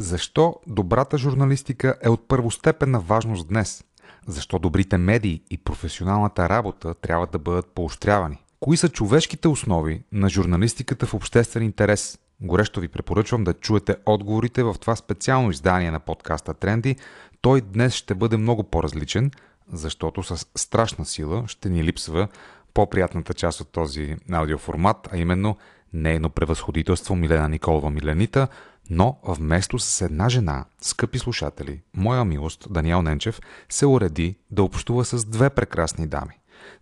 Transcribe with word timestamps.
Защо 0.00 0.56
добрата 0.66 1.18
журналистика 1.18 1.94
е 2.02 2.08
от 2.08 2.28
първостепенна 2.28 3.00
важност 3.00 3.48
днес? 3.48 3.84
Защо 4.26 4.58
добрите 4.58 4.98
медии 4.98 5.42
и 5.50 5.58
професионалната 5.58 6.48
работа 6.48 6.94
трябва 6.94 7.26
да 7.26 7.38
бъдат 7.38 7.66
поощрявани? 7.66 8.44
Кои 8.60 8.76
са 8.76 8.88
човешките 8.88 9.48
основи 9.48 10.02
на 10.12 10.28
журналистиката 10.28 11.06
в 11.06 11.14
обществен 11.14 11.62
интерес? 11.62 12.18
Горещо 12.40 12.80
ви 12.80 12.88
препоръчвам 12.88 13.44
да 13.44 13.54
чуете 13.54 13.96
отговорите 14.06 14.62
в 14.62 14.74
това 14.80 14.96
специално 14.96 15.50
издание 15.50 15.90
на 15.90 16.00
подкаста 16.00 16.54
Тренди. 16.54 16.96
Той 17.40 17.60
днес 17.60 17.94
ще 17.94 18.14
бъде 18.14 18.36
много 18.36 18.62
по-различен, 18.62 19.30
защото 19.72 20.22
с 20.22 20.46
страшна 20.56 21.04
сила 21.04 21.44
ще 21.46 21.68
ни 21.68 21.84
липсва 21.84 22.28
по-приятната 22.74 23.34
част 23.34 23.60
от 23.60 23.68
този 23.72 24.16
аудиоформат, 24.32 25.08
а 25.12 25.16
именно 25.16 25.56
нейно 25.92 26.30
превъзходителство 26.30 27.16
Милена 27.16 27.48
Николова 27.48 27.90
Миленита, 27.90 28.48
но 28.90 29.18
вместо 29.24 29.78
с 29.78 30.00
една 30.00 30.28
жена, 30.28 30.64
скъпи 30.80 31.18
слушатели, 31.18 31.82
моя 31.94 32.24
милост 32.24 32.66
Даниел 32.70 33.02
Ненчев 33.02 33.40
се 33.68 33.86
уреди 33.86 34.36
да 34.50 34.62
общува 34.62 35.04
с 35.04 35.24
две 35.24 35.50
прекрасни 35.50 36.06
дами. 36.06 36.39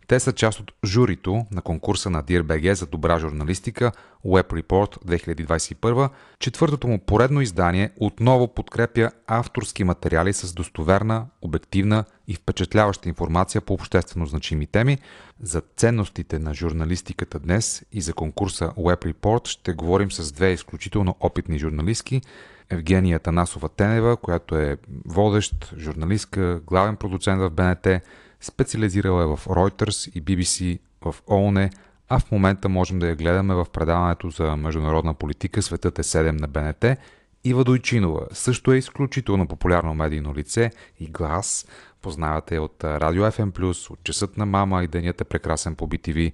Те 0.08 0.20
са 0.20 0.32
част 0.32 0.60
от 0.60 0.72
журито 0.84 1.46
на 1.50 1.62
конкурса 1.62 2.10
на 2.10 2.22
DIRBG 2.22 2.72
за 2.72 2.86
добра 2.86 3.18
журналистика 3.18 3.92
Web 4.26 4.62
Report 4.62 5.04
2021. 5.04 6.10
Четвъртото 6.38 6.88
му 6.88 6.98
поредно 6.98 7.40
издание 7.40 7.90
отново 8.00 8.48
подкрепя 8.54 9.10
авторски 9.26 9.84
материали 9.84 10.32
с 10.32 10.52
достоверна, 10.52 11.26
обективна 11.42 12.04
и 12.28 12.34
впечатляваща 12.34 13.08
информация 13.08 13.60
по 13.60 13.74
обществено 13.74 14.26
значими 14.26 14.66
теми. 14.66 14.98
За 15.40 15.62
ценностите 15.76 16.38
на 16.38 16.54
журналистиката 16.54 17.38
днес 17.38 17.84
и 17.92 18.00
за 18.00 18.12
конкурса 18.12 18.72
Web 18.78 19.12
Report 19.12 19.48
ще 19.48 19.72
говорим 19.72 20.12
с 20.12 20.32
две 20.32 20.52
изключително 20.52 21.16
опитни 21.20 21.58
журналистки. 21.58 22.22
Евгения 22.70 23.18
Танасова 23.18 23.68
Тенева, 23.68 24.16
която 24.16 24.56
е 24.56 24.76
водещ, 25.06 25.74
журналистка, 25.76 26.60
главен 26.66 26.96
продуцент 26.96 27.40
в 27.40 27.50
БНТ, 27.50 28.02
Специализирала 28.40 29.22
е 29.22 29.26
в 29.26 29.46
Reuters 29.46 30.12
и 30.14 30.22
BBC 30.22 30.78
в 31.04 31.14
ООН, 31.30 31.70
а 32.08 32.18
в 32.18 32.30
момента 32.30 32.68
можем 32.68 32.98
да 32.98 33.08
я 33.08 33.16
гледаме 33.16 33.54
в 33.54 33.66
предаването 33.72 34.30
за 34.30 34.56
международна 34.56 35.14
политика 35.14 35.62
Светът 35.62 35.98
е 35.98 36.02
7 36.02 36.40
на 36.40 36.48
БНТ. 36.48 36.98
Ива 37.44 37.64
Дойчинова 37.64 38.26
също 38.32 38.72
е 38.72 38.76
изключително 38.76 39.48
популярно 39.48 39.94
медийно 39.94 40.34
лице 40.34 40.70
и 41.00 41.06
глас. 41.06 41.66
Познавате 42.02 42.58
от 42.58 42.84
Радио 42.84 43.24
FM+, 43.24 43.90
от 43.90 44.04
Часът 44.04 44.36
на 44.36 44.46
мама 44.46 44.84
и 44.84 44.88
Денят 44.88 45.20
е 45.20 45.24
прекрасен 45.24 45.74
по 45.74 45.88
BTV, 45.88 46.32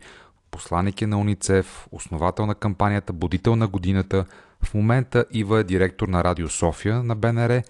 посланник 0.51 1.03
е 1.03 1.07
на 1.07 1.21
УНИЦЕФ, 1.21 1.87
основател 1.93 2.47
на 2.47 2.55
кампанията 2.55 3.13
Будител 3.13 3.57
на 3.57 3.69
годината. 3.69 4.25
В 4.65 4.75
момента 4.75 5.25
Ива 5.31 5.61
е 5.61 5.65
директор 5.65 6.09
на 6.09 6.25
Радио 6.25 6.49
София 6.49 7.03
на 7.03 7.17
БНР, 7.17 7.63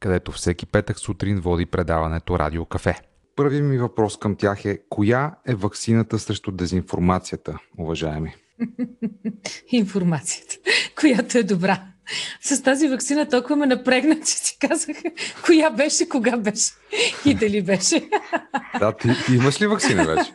където 0.00 0.32
всеки 0.32 0.66
петък 0.66 0.98
сутрин 0.98 1.40
води 1.40 1.66
предаването 1.66 2.38
Радио 2.38 2.64
Кафе. 2.64 3.00
Първият 3.36 3.64
ми 3.64 3.78
въпрос 3.78 4.16
към 4.16 4.36
тях 4.36 4.64
е, 4.64 4.78
коя 4.88 5.34
е 5.46 5.54
ваксината 5.54 6.18
срещу 6.18 6.52
дезинформацията, 6.52 7.58
уважаеми? 7.78 8.34
Информацията, 9.72 10.56
която 11.00 11.38
е 11.38 11.42
добра. 11.42 11.82
С 12.40 12.62
тази 12.62 12.88
вакцина 12.88 13.28
толкова 13.28 13.56
ме 13.56 13.66
напрегна, 13.66 14.20
че 14.20 14.26
си 14.26 14.56
казах 14.60 14.96
коя 15.46 15.70
беше, 15.70 16.08
кога 16.08 16.36
беше 16.36 16.70
и 17.26 17.34
дали 17.34 17.62
беше. 17.62 18.08
Да, 18.78 18.96
ти, 18.96 19.08
ти 19.26 19.34
имаш 19.34 19.60
ли 19.60 19.66
вакцина 19.66 20.04
вече? 20.04 20.32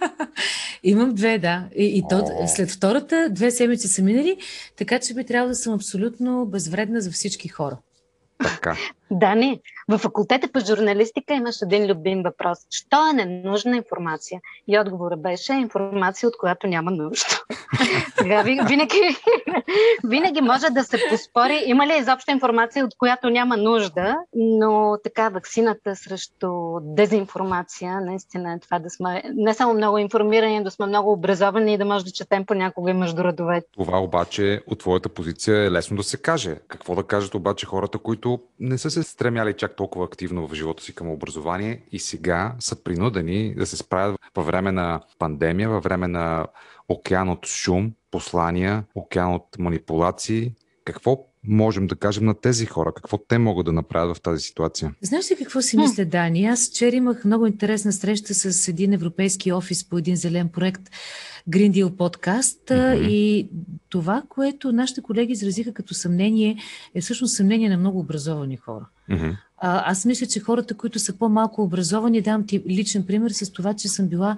Имам 0.84 1.14
две, 1.14 1.40
да. 1.40 1.70
И, 1.76 1.86
и 1.98 2.04
то, 2.10 2.48
след 2.48 2.72
втората 2.72 3.30
две 3.32 3.52
седмици 3.52 3.88
са 3.88 4.02
минали, 4.02 4.38
така 4.78 5.00
че 5.00 5.14
би 5.14 5.26
трябвало 5.26 5.50
да 5.50 5.56
съм 5.56 5.74
абсолютно 5.74 6.46
безвредна 6.46 7.02
за 7.02 7.12
всички 7.12 7.48
хора. 7.48 7.78
Така. 8.44 8.78
Да, 9.12 9.36
не. 9.36 9.60
В 9.90 9.98
факултета 9.98 10.48
по 10.48 10.60
журналистика 10.60 11.34
имаш 11.34 11.56
един 11.62 11.92
любим 11.92 12.24
въпрос. 12.24 12.60
Що 12.70 13.10
е 13.10 13.14
ненужна 13.14 13.78
информация? 13.78 14.42
И 14.68 14.80
отговорът 14.80 15.22
беше 15.22 15.54
информация, 15.54 16.30
от 16.30 16.38
която 16.38 16.68
няма 16.68 16.92
нужда. 16.92 17.26
Сега 18.18 18.42
винаги, 18.42 19.18
винаги 20.04 20.42
може 20.42 20.70
да 20.70 20.84
се 20.84 20.98
поспори 21.10 21.64
има 21.66 21.88
ли 21.88 21.98
изобщо 22.00 22.32
информация, 22.32 22.86
от 22.86 22.98
която 22.98 23.30
няма 23.30 23.58
нужда, 23.58 24.16
но 24.36 24.98
така 25.04 25.30
вакцината 25.30 25.96
срещу 25.96 26.80
дезинформация, 26.82 28.02
наистина 28.02 28.54
е 28.54 28.60
това 28.60 28.80
да 28.80 28.90
сме 28.90 29.24
не 29.36 29.54
само 29.54 29.74
много 29.74 29.98
информирани, 29.98 30.64
да 30.64 30.72
сме 30.72 30.86
много 30.86 31.12
образовани 31.12 31.74
и 31.74 31.78
да 31.78 31.86
може 31.86 32.06
да 32.06 32.12
четем 32.12 32.46
понякога 32.46 32.92
и 32.92 32.94
между 32.94 33.24
редовете. 33.24 33.68
Това 33.74 34.00
обаче 34.00 34.62
от 34.68 34.80
твоята 34.80 35.10
позиция 35.10 35.66
е 35.66 35.72
лесно 35.72 35.98
да 35.98 36.04
се 36.04 36.18
каже. 36.18 36.56
Какво 36.68 36.96
да 36.96 37.04
кажат 37.04 37.36
обаче 37.36 37.66
хората, 37.66 37.98
които 37.98 38.40
не 38.60 38.78
са 38.78 38.92
се 39.04 39.12
стремяли 39.12 39.54
чак 39.54 39.76
толкова 39.76 40.06
активно 40.06 40.48
в 40.48 40.54
живота 40.54 40.84
си 40.84 40.96
към 40.96 41.10
образование 41.10 41.82
и 41.92 42.00
сега 42.00 42.56
са 42.60 42.84
принудени 42.84 43.56
да 43.56 43.66
се 43.66 43.78
справят 43.78 44.20
във 44.36 44.46
време 44.46 44.72
на 44.72 45.02
пандемия, 45.20 45.70
във 45.70 45.84
време 45.84 46.08
на 46.08 46.48
океан 46.90 47.30
от 47.30 47.46
шум, 47.46 47.94
послания, 48.12 48.84
океан 48.96 49.34
от 49.34 49.60
манипулации. 49.60 50.54
Какво 50.86 51.26
можем 51.48 51.88
да 51.88 51.96
кажем 51.96 52.26
на 52.26 52.34
тези 52.34 52.66
хора? 52.66 52.92
Какво 52.96 53.18
те 53.18 53.38
могат 53.38 53.66
да 53.66 53.72
направят 53.72 54.18
в 54.18 54.22
тази 54.22 54.42
ситуация? 54.42 54.94
Знаеш 55.02 55.32
ли 55.32 55.36
какво 55.36 55.62
си 55.62 55.78
мисля, 55.78 56.06
Дани? 56.06 56.46
Аз 56.46 56.70
вчера 56.70 56.96
имах 56.96 57.26
много 57.26 57.48
интересна 57.48 57.94
среща 57.94 58.34
с 58.34 58.68
един 58.68 58.94
европейски 58.94 59.52
офис 59.52 59.90
по 59.90 59.98
един 59.98 60.16
зелен 60.16 60.50
проект 60.50 60.82
Green 61.50 61.72
Deal 61.72 61.96
подкаст 61.96 62.66
mm-hmm. 62.66 63.08
и 63.08 63.50
това, 63.90 64.24
което 64.30 64.72
нашите 64.72 65.02
колеги 65.02 65.34
изразиха 65.34 65.74
като 65.74 65.94
съмнение, 65.94 66.58
е 66.96 67.02
всъщност 67.02 67.36
съмнение 67.36 67.70
на 67.70 67.78
много 67.78 68.00
образовани 68.00 68.58
хора. 68.58 68.86
Mm-hmm. 69.10 69.38
А, 69.58 69.92
аз 69.92 70.06
мисля, 70.06 70.28
че 70.28 70.40
хората, 70.40 70.74
които 70.74 71.00
са 71.00 71.14
по-малко 71.14 71.64
образовани, 71.64 72.22
дам 72.22 72.46
ти 72.46 72.64
личен 72.68 73.06
пример 73.06 73.32
с 73.32 73.52
това, 73.52 73.74
че 73.74 73.88
съм 73.88 74.08
била 74.08 74.38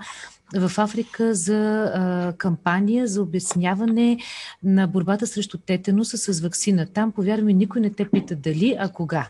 в 0.55 0.71
Африка 0.77 1.35
за 1.35 1.83
а, 1.83 2.33
кампания 2.37 3.07
за 3.07 3.21
обясняване 3.21 4.17
на 4.63 4.87
борбата 4.87 5.27
срещу 5.27 5.57
тетеноса 5.57 6.17
с 6.17 6.41
вакцина. 6.41 6.87
Там, 6.93 7.11
повярваме, 7.11 7.53
никой 7.53 7.81
не 7.81 7.89
те 7.89 8.09
пита 8.09 8.35
дали, 8.35 8.75
а 8.79 8.89
кога 8.89 9.29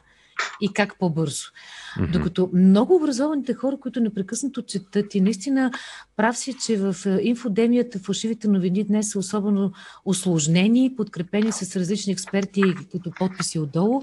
и 0.62 0.74
как 0.74 1.00
по-бързо. 1.00 1.44
Mm-hmm. 1.46 2.12
Докато 2.12 2.50
много 2.54 2.96
образованите 2.96 3.54
хора, 3.54 3.78
които 3.80 4.00
непрекъснато 4.00 4.62
четат 4.62 5.16
и 5.16 5.22
наистина 5.22 5.72
прав 6.18 6.38
си, 6.38 6.56
че 6.66 6.78
в 6.78 6.96
инфодемията 7.22 8.00
фалшивите 8.00 8.48
новини 8.48 8.84
днес 8.84 9.10
са 9.12 9.20
особено 9.20 9.72
осложнени, 10.06 10.96
подкрепени 10.98 11.52
с 11.52 11.76
различни 11.76 12.14
експерти 12.14 12.64
като 12.92 13.12
подписи 13.12 13.60
отдолу. 13.60 14.02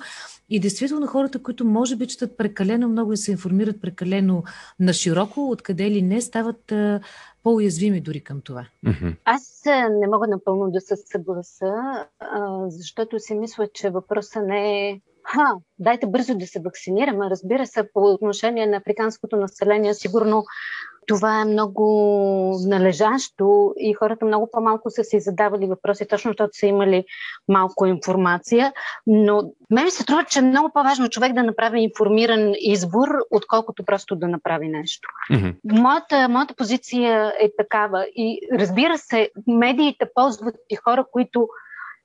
И 0.49 0.61
действително 0.61 1.07
хората, 1.07 1.43
които 1.43 1.65
може 1.65 1.97
би 1.97 2.07
четат 2.07 2.37
прекалено 2.37 2.89
много 2.89 3.13
и 3.13 3.17
се 3.17 3.33
информират 3.33 3.81
прекалено 3.81 4.43
на 4.81 4.93
широко, 4.93 5.51
откъде 5.51 5.91
ли 5.91 6.03
не, 6.03 6.21
стават 6.21 6.73
а, 6.73 7.01
по-уязвими 7.43 8.01
дори 8.01 8.21
към 8.21 8.41
това. 8.41 8.67
Аз 9.25 9.63
не 10.01 10.09
мога 10.09 10.27
напълно 10.29 10.71
да 10.71 10.81
се 10.81 10.97
съгласа, 10.97 11.73
а, 12.21 12.65
защото 12.69 13.19
си 13.19 13.35
мисля, 13.35 13.69
че 13.75 13.91
въпросът 13.91 14.47
не 14.47 14.89
е 14.89 15.01
ха, 15.27 15.57
дайте 15.79 16.07
бързо 16.07 16.35
да 16.35 16.47
се 16.47 16.61
вакцинираме. 16.61 17.31
Разбира 17.31 17.67
се, 17.67 17.93
по 17.93 18.01
отношение 18.01 18.67
на 18.67 18.77
африканското 18.77 19.37
население, 19.37 19.95
сигурно 19.95 20.45
това 21.07 21.41
е 21.41 21.45
много 21.45 21.85
належащо 22.67 23.75
и 23.79 23.95
хората 23.95 24.25
много 24.25 24.49
по-малко 24.53 24.91
са 24.91 25.05
си 25.05 25.21
задавали 25.21 25.67
въпроси, 25.67 26.09
точно 26.09 26.29
защото 26.31 26.59
са 26.59 26.67
имали 26.67 27.05
малко 27.49 27.87
информация. 27.87 28.73
Но 29.07 29.43
мен 29.71 29.91
се 29.91 30.03
струва, 30.03 30.25
че 30.25 30.39
е 30.39 30.43
много 30.43 30.71
по-важно 30.75 31.09
човек 31.09 31.33
да 31.33 31.43
направи 31.43 31.81
информиран 31.81 32.53
избор, 32.61 33.09
отколкото 33.31 33.85
просто 33.85 34.17
да 34.17 34.29
направи 34.29 34.69
нещо. 34.69 35.09
Mm-hmm. 35.31 35.55
Моята, 35.65 36.29
моята 36.29 36.55
позиция 36.55 37.33
е 37.41 37.51
такава. 37.59 38.07
И 38.17 38.41
разбира 38.53 38.99
се, 38.99 39.31
медиите 39.47 40.07
ползват 40.15 40.55
и 40.71 40.77
хора, 40.77 41.05
които 41.13 41.49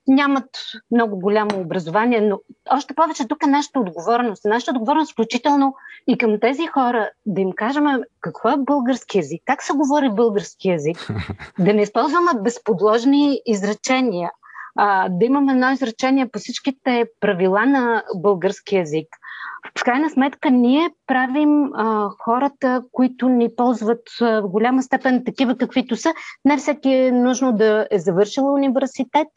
нямат 0.07 0.49
много 0.91 1.19
голямо 1.19 1.61
образование, 1.61 2.21
но 2.21 2.39
още 2.69 2.93
повече 2.93 3.27
тук 3.27 3.43
е 3.43 3.49
нашата 3.49 3.79
отговорност. 3.79 4.45
Нашата 4.45 4.71
отговорност 4.71 5.11
включително 5.11 5.75
и 6.07 6.17
към 6.17 6.39
тези 6.39 6.67
хора 6.67 7.09
да 7.25 7.41
им 7.41 7.51
кажем 7.55 7.83
какво 8.21 8.49
е 8.49 8.57
български 8.57 9.17
язик, 9.17 9.41
как 9.45 9.63
се 9.63 9.73
говори 9.73 10.09
български 10.09 10.69
язик, 10.69 11.07
да 11.59 11.73
не 11.73 11.81
използваме 11.81 12.31
безподложни 12.43 13.41
изречения, 13.45 14.31
а, 14.75 15.09
да 15.09 15.25
имаме 15.25 15.51
едно 15.51 15.71
изречение 15.71 16.27
по 16.27 16.39
всичките 16.39 17.05
правила 17.19 17.65
на 17.65 18.03
български 18.15 18.75
язик. 18.75 19.07
В 19.79 19.83
крайна 19.83 20.09
сметка 20.09 20.51
ние 20.51 20.89
правим 21.07 21.73
а, 21.73 22.09
хората, 22.19 22.83
които 22.91 23.29
ни 23.29 23.49
ползват 23.55 24.01
а, 24.21 24.41
в 24.41 24.47
голяма 24.47 24.83
степен 24.83 25.23
такива 25.25 25.57
каквито 25.57 25.95
са. 25.95 26.13
Не 26.45 26.57
всеки 26.57 26.89
е 26.89 27.11
нужно 27.11 27.53
да 27.53 27.87
е 27.91 27.99
завършил 27.99 28.53
университет, 28.53 29.27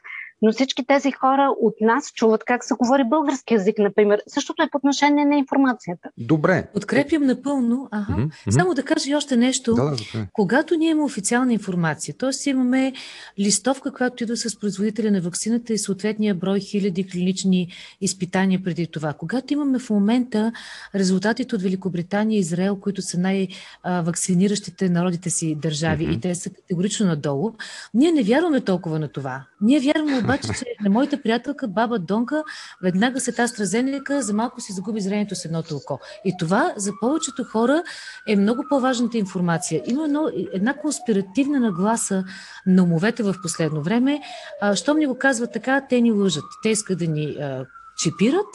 но 0.42 0.52
всички 0.52 0.86
тези 0.86 1.12
хора 1.12 1.50
от 1.60 1.74
нас 1.80 2.12
чуват 2.14 2.44
как 2.44 2.64
се 2.64 2.74
говори 2.74 3.04
български 3.04 3.54
язик, 3.54 3.78
например. 3.78 4.22
Същото 4.26 4.62
е 4.62 4.68
по 4.72 4.78
отношение 4.78 5.24
на 5.24 5.36
информацията. 5.36 6.08
Добре. 6.18 6.68
Подкрепям 6.74 7.22
напълно. 7.22 7.88
Ага. 7.90 8.12
Mm-hmm. 8.12 8.50
Само 8.50 8.74
да 8.74 8.82
кажа 8.82 9.10
и 9.10 9.14
още 9.14 9.36
нещо. 9.36 9.74
Да, 9.74 9.84
да, 9.84 9.90
да. 9.90 10.26
Когато 10.32 10.74
ние 10.74 10.90
имаме 10.90 11.04
официална 11.04 11.52
информация, 11.52 12.14
т.е. 12.18 12.50
имаме 12.50 12.92
листовка, 13.38 13.92
която 13.92 14.22
идва 14.22 14.36
с 14.36 14.60
производителя 14.60 15.10
на 15.10 15.20
вакцината 15.20 15.72
и 15.72 15.78
съответния 15.78 16.34
брой 16.34 16.60
хиляди 16.60 17.08
клинични 17.08 17.68
изпитания 18.00 18.62
преди 18.64 18.86
това. 18.86 19.12
Когато 19.12 19.52
имаме 19.52 19.78
в 19.78 19.90
момента 19.90 20.52
резултатите 20.94 21.54
от 21.54 21.62
Великобритания 21.62 22.36
и 22.36 22.40
Израел, 22.40 22.76
които 22.76 23.02
са 23.02 23.18
най-вакциниращите 23.18 24.88
народите 24.88 25.30
си 25.30 25.54
държави 25.54 26.06
mm-hmm. 26.06 26.16
и 26.16 26.20
те 26.20 26.34
са 26.34 26.50
категорично 26.50 27.06
надолу, 27.06 27.52
ние 27.94 28.12
не 28.12 28.22
вярваме 28.22 28.60
толкова 28.60 28.98
на 28.98 29.08
това. 29.08 29.44
Ние 29.60 29.80
вярваме 29.80 30.22
обаче, 30.24 30.48
че 30.58 30.64
на 30.80 30.90
моята 30.90 31.22
приятелка, 31.22 31.68
баба 31.68 31.98
Донка, 31.98 32.44
веднага 32.82 33.20
след 33.20 33.36
AstraZeneca 33.36 34.18
за 34.18 34.34
малко 34.34 34.60
си 34.60 34.72
загуби 34.72 35.00
зрението 35.00 35.34
с 35.34 35.44
едното 35.44 35.76
око. 35.76 36.00
И 36.24 36.34
това 36.38 36.72
за 36.76 36.92
повечето 37.00 37.44
хора 37.44 37.82
е 38.28 38.36
много 38.36 38.64
по-важната 38.68 39.18
информация. 39.18 39.82
Има 39.86 40.04
едно, 40.04 40.30
една 40.52 40.74
конспиративна 40.74 41.60
нагласа 41.60 42.24
на 42.66 42.82
умовете 42.82 43.22
в 43.22 43.34
последно 43.42 43.82
време. 43.82 44.20
А, 44.60 44.76
щом 44.76 44.98
ни 44.98 45.06
го 45.06 45.18
казват 45.18 45.52
така, 45.52 45.86
те 45.88 46.00
ни 46.00 46.12
лъжат. 46.12 46.44
Те 46.62 46.68
искат 46.68 46.98
да 46.98 47.06
ни 47.06 47.36
а, 47.40 47.66
чипират, 47.96 48.46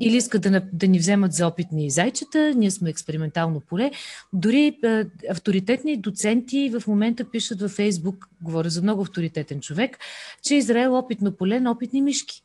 или 0.00 0.16
искат 0.16 0.42
да, 0.42 0.62
да 0.72 0.88
ни 0.88 0.98
вземат 0.98 1.32
за 1.32 1.46
опитни 1.46 1.90
зайчета, 1.90 2.54
ние 2.56 2.70
сме 2.70 2.90
експериментално 2.90 3.60
поле. 3.60 3.90
Дори 4.32 4.78
е, 4.84 5.04
авторитетни 5.30 5.96
доценти 5.96 6.72
в 6.78 6.86
момента 6.86 7.30
пишат 7.30 7.60
във 7.60 7.70
Фейсбук, 7.70 8.28
говоря 8.42 8.70
за 8.70 8.82
много 8.82 9.02
авторитетен 9.02 9.60
човек, 9.60 9.98
че 10.42 10.54
Израел 10.54 10.88
е 10.88 10.98
опитно 10.98 11.32
поле 11.32 11.60
на 11.60 11.70
опитни 11.70 12.02
мишки. 12.02 12.42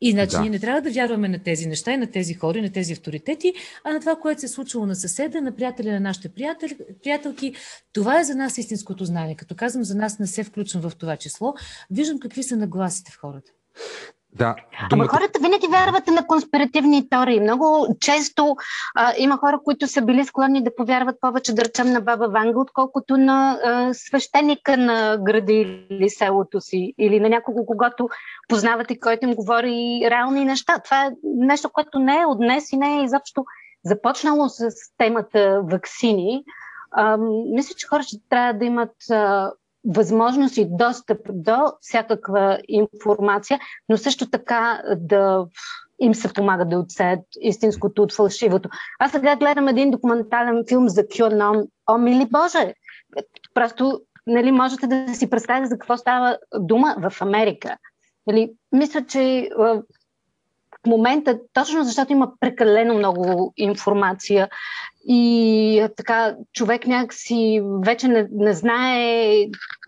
И 0.00 0.12
значи 0.12 0.36
да. 0.36 0.40
ние 0.40 0.50
не 0.50 0.58
трябва 0.58 0.80
да 0.80 0.90
вярваме 0.90 1.28
на 1.28 1.38
тези 1.38 1.66
неща 1.66 1.92
и 1.92 1.96
на 1.96 2.06
тези 2.06 2.34
хора, 2.34 2.58
и 2.58 2.62
на 2.62 2.72
тези 2.72 2.92
авторитети, 2.92 3.52
а 3.84 3.92
на 3.92 4.00
това, 4.00 4.16
което 4.16 4.40
се 4.40 4.46
е 4.46 4.48
случило 4.48 4.86
на 4.86 4.96
съседа, 4.96 5.40
на 5.40 5.56
приятеля 5.56 5.92
на 5.92 6.00
нашите 6.00 6.28
приятели, 6.28 6.76
приятелки. 7.02 7.54
Това 7.92 8.20
е 8.20 8.24
за 8.24 8.34
нас 8.34 8.58
истинското 8.58 9.04
знание. 9.04 9.34
Като 9.34 9.54
казвам 9.54 9.84
за 9.84 9.94
нас, 9.94 10.18
не 10.18 10.26
се 10.26 10.44
включвам 10.44 10.90
в 10.90 10.96
това 10.96 11.16
число. 11.16 11.54
Виждам 11.90 12.18
какви 12.18 12.42
са 12.42 12.56
нагласите 12.56 13.12
в 13.12 13.20
хората. 13.20 13.52
Да, 14.32 14.56
думата... 14.90 15.04
Ама 15.04 15.08
хората 15.08 15.38
винаги 15.42 15.66
вярват 15.66 16.06
на 16.06 16.26
конспиративни 16.26 17.08
теории. 17.08 17.40
Много 17.40 17.96
често 18.00 18.56
а, 18.94 19.12
има 19.18 19.36
хора, 19.36 19.60
които 19.64 19.86
са 19.86 20.02
били 20.02 20.24
склонни 20.24 20.64
да 20.64 20.74
повярват 20.76 21.20
повече, 21.20 21.54
да 21.54 21.64
речем, 21.64 21.92
на 21.92 22.00
баба 22.00 22.28
Ванга, 22.28 22.58
отколкото 22.58 23.16
на 23.16 23.58
а, 23.64 23.94
свещеника 23.94 24.76
на 24.76 25.18
града 25.20 25.52
или 25.52 26.10
селото 26.10 26.60
си, 26.60 26.94
или 26.98 27.20
на 27.20 27.28
някого, 27.28 27.66
когато 27.66 28.08
познавате, 28.48 29.00
който 29.00 29.26
им 29.26 29.34
говори 29.34 30.00
реални 30.10 30.44
неща. 30.44 30.78
Това 30.84 31.06
е 31.06 31.10
нещо, 31.24 31.70
което 31.72 31.98
не 31.98 32.20
е 32.20 32.26
от 32.26 32.38
днес 32.38 32.72
и 32.72 32.76
не 32.76 33.00
е 33.00 33.04
изобщо 33.04 33.44
започнало 33.84 34.48
с 34.48 34.70
темата 34.98 35.62
вакцини. 35.64 36.44
А, 36.90 37.16
мисля, 37.54 37.74
че 37.76 37.86
хората 37.86 38.08
трябва 38.30 38.52
да 38.52 38.64
имат 38.64 39.10
а, 39.10 39.52
възможност 39.88 40.56
и 40.56 40.66
достъп 40.70 41.18
до 41.28 41.72
всякаква 41.80 42.58
информация, 42.68 43.60
но 43.88 43.96
също 43.96 44.30
така 44.30 44.82
да 44.96 45.46
им 46.00 46.14
се 46.14 46.32
помага 46.32 46.64
да 46.64 46.78
отсеят 46.78 47.20
истинското 47.40 48.02
от 48.02 48.12
фалшивото. 48.12 48.68
Аз 48.98 49.12
сега 49.12 49.36
гледам 49.36 49.68
един 49.68 49.90
документален 49.90 50.64
филм 50.68 50.88
за 50.88 51.02
QAnon. 51.02 51.68
О, 51.86 51.98
мили 51.98 52.28
Боже! 52.30 52.74
Просто 53.54 54.00
нали, 54.26 54.52
можете 54.52 54.86
да 54.86 55.14
си 55.14 55.30
представите 55.30 55.66
за 55.68 55.78
какво 55.78 55.96
става 55.96 56.38
дума 56.58 56.96
в 57.10 57.22
Америка. 57.22 57.76
Нали, 58.26 58.52
мисля, 58.72 59.06
че 59.06 59.50
в 59.56 59.82
момента, 60.86 61.38
точно 61.52 61.84
защото 61.84 62.12
има 62.12 62.32
прекалено 62.40 62.94
много 62.94 63.52
информация 63.56 64.48
и 65.04 65.86
така, 65.96 66.36
човек 66.52 66.86
някакси 66.86 67.62
вече 67.84 68.08
не, 68.08 68.28
не, 68.32 68.52
знае, 68.52 69.36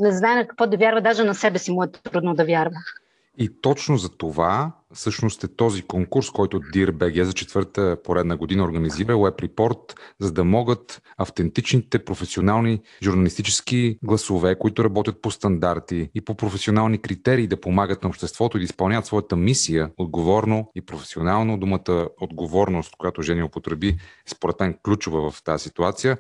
не 0.01 0.13
знае 0.13 0.35
на 0.35 0.47
какво 0.47 0.67
да 0.67 0.77
вярва, 0.77 1.01
даже 1.01 1.25
на 1.25 1.35
себе 1.35 1.59
си 1.59 1.73
му 1.73 1.83
е 1.83 1.93
трудно 1.93 2.35
да 2.35 2.45
вярва. 2.45 2.77
И 3.39 3.61
точно 3.61 3.97
за 3.97 4.09
това 4.17 4.73
всъщност 4.95 5.45
е 5.45 5.49
този 5.49 5.83
конкурс, 5.83 6.31
който 6.31 6.61
DIRBG 6.61 7.23
за 7.23 7.33
четвърта 7.33 7.97
поредна 8.05 8.37
година 8.37 8.65
организира 8.65 9.15
Web 9.15 9.49
Report, 9.49 9.99
за 10.21 10.33
да 10.33 10.45
могат 10.45 11.03
автентичните 11.19 12.05
професионални 12.05 12.81
журналистически 13.03 13.99
гласове, 14.03 14.59
които 14.59 14.85
работят 14.85 15.23
по 15.23 15.31
стандарти 15.31 16.11
и 16.15 16.21
по 16.21 16.35
професионални 16.35 16.99
критерии 16.99 17.47
да 17.47 17.61
помагат 17.61 18.03
на 18.03 18.09
обществото 18.09 18.57
и 18.57 18.61
да 18.61 18.65
изпълняват 18.65 19.07
своята 19.07 19.37
мисия 19.37 19.91
отговорно 19.99 20.71
и 20.75 20.81
професионално. 20.81 21.59
Думата 21.59 22.09
отговорност, 22.21 22.95
която 22.99 23.23
Жени 23.23 23.43
употреби, 23.43 23.97
според 24.27 24.61
мен 24.61 24.75
ключова 24.85 25.31
в 25.31 25.43
тази 25.43 25.63
ситуация 25.63 26.19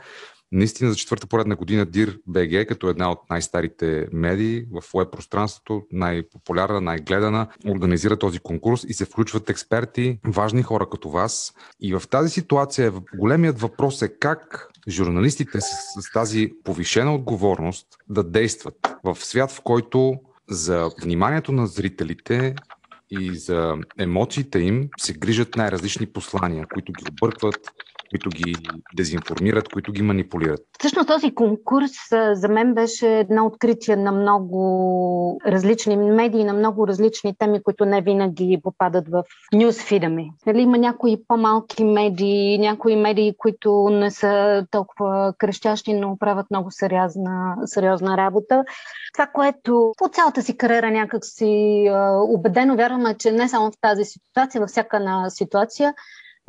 Наистина 0.53 0.91
за 0.91 0.97
четвърта 0.97 1.27
поредна 1.27 1.57
година 1.57 1.87
Дир 1.87 2.19
БГ, 2.27 2.69
като 2.69 2.89
една 2.89 3.11
от 3.11 3.19
най-старите 3.31 4.09
медии 4.13 4.65
в 4.73 4.99
веб 4.99 5.13
пространството, 5.13 5.83
най-популярна, 5.93 6.81
най-гледана, 6.81 7.49
организира 7.69 8.19
този 8.19 8.39
конкурс 8.39 8.85
и 8.89 8.95
се 8.95 9.05
включват 9.05 9.51
експерти, 9.51 10.19
важни 10.27 10.63
хора 10.63 10.89
като 10.91 11.11
вас. 11.11 11.55
И 11.81 11.95
в 11.95 12.03
тази 12.11 12.31
ситуация 12.31 12.93
големият 13.19 13.61
въпрос 13.61 14.03
е 14.03 14.19
как 14.19 14.69
журналистите 14.89 15.61
с, 15.61 15.67
с 16.03 16.13
тази 16.13 16.53
повишена 16.65 17.15
отговорност 17.15 17.87
да 18.09 18.25
действат 18.25 18.75
в 19.05 19.17
свят, 19.21 19.51
в 19.51 19.61
който 19.61 20.15
за 20.51 20.91
вниманието 21.03 21.53
на 21.53 21.67
зрителите 21.67 22.55
и 23.11 23.37
за 23.37 23.77
емоциите 23.99 24.59
им 24.59 24.89
се 24.99 25.13
грижат 25.13 25.57
най-различни 25.57 26.07
послания, 26.07 26.67
които 26.75 26.93
ги 26.93 27.05
объркват, 27.11 27.57
които 28.11 28.31
ги 28.31 28.55
дезинформират, 28.97 29.69
които 29.69 29.93
ги 29.93 30.03
манипулират. 30.03 30.61
Всъщност 30.79 31.09
този 31.09 31.35
конкурс 31.35 31.91
за 32.33 32.49
мен 32.49 32.75
беше 32.75 33.19
едно 33.19 33.47
откритие 33.47 33.97
на 33.97 34.13
много 34.13 35.41
различни 35.47 35.97
медии, 35.97 36.45
на 36.45 36.53
много 36.53 36.87
различни 36.87 37.35
теми, 37.39 37.63
които 37.63 37.85
не 37.85 38.03
винаги 38.03 38.61
попадат 38.63 39.09
в 39.09 39.23
нюсфида 39.53 40.09
ми. 40.09 40.31
Нали, 40.47 40.61
има 40.61 40.79
някои 40.79 41.17
по-малки 41.29 41.85
медии, 41.85 42.59
някои 42.59 42.97
медии, 42.97 43.35
които 43.39 43.89
не 43.91 44.11
са 44.11 44.67
толкова 44.71 45.35
крещящи, 45.39 45.93
но 45.93 46.19
правят 46.19 46.47
много 46.51 46.71
сериозна, 46.71 47.57
сериозна 47.65 48.17
работа. 48.17 48.65
Това, 49.15 49.27
което 49.27 49.93
по 49.99 50.09
цялата 50.09 50.43
си 50.43 50.57
кариера 50.57 50.91
някак 50.91 51.25
си 51.25 51.85
убедено 52.29 52.77
вярваме, 52.77 53.15
че 53.19 53.33
не 53.33 53.49
само 53.49 53.71
в 53.71 53.81
тази 53.81 54.05
ситуация, 54.05 54.61
във 54.61 54.71
всяка 54.71 54.97
една 54.97 55.31
ситуация, 55.31 55.95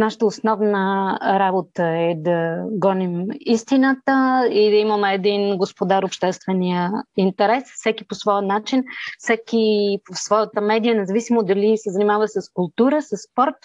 Нашата 0.02 0.26
основна 0.26 1.18
работа 1.40 1.84
е 1.84 2.16
да 2.18 2.64
гоним 2.72 3.26
истината 3.40 4.48
и 4.52 4.70
да 4.70 4.76
имаме 4.76 5.14
един 5.14 5.58
господар 5.58 6.04
обществения 6.04 6.92
интерес, 7.18 7.64
всеки 7.76 8.08
по 8.08 8.16
своя 8.16 8.42
начин, 8.42 8.84
всеки 9.18 9.98
в 10.14 10.18
своята 10.18 10.62
медия, 10.62 10.96
независимо 10.96 11.44
дали 11.44 11.78
се 11.78 11.92
занимава 11.92 12.28
с 12.28 12.50
култура, 12.54 13.02
с 13.02 13.18
спорт 13.18 13.56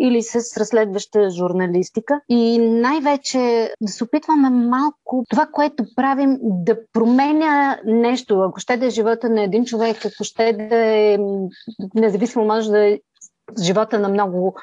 или 0.00 0.22
с 0.22 0.34
разследваща 0.60 1.30
журналистика. 1.30 2.20
И 2.28 2.58
най-вече 2.58 3.72
да 3.80 3.92
се 3.92 4.04
опитваме 4.04 4.50
малко 4.50 5.24
това, 5.30 5.46
което 5.52 5.84
правим, 5.96 6.38
да 6.42 6.76
променя 6.92 7.78
нещо. 7.84 8.40
Ако 8.40 8.60
ще 8.60 8.76
да 8.76 8.86
е 8.86 8.90
живота 8.90 9.28
на 9.28 9.42
един 9.42 9.64
човек, 9.64 9.96
ако 9.96 10.24
ще 10.24 10.52
да 10.52 10.76
е 10.76 11.18
независимо, 11.94 12.44
може 12.44 12.70
да 12.70 12.86
е 12.86 12.98
живота 13.62 13.98
на 13.98 14.08
много 14.08 14.54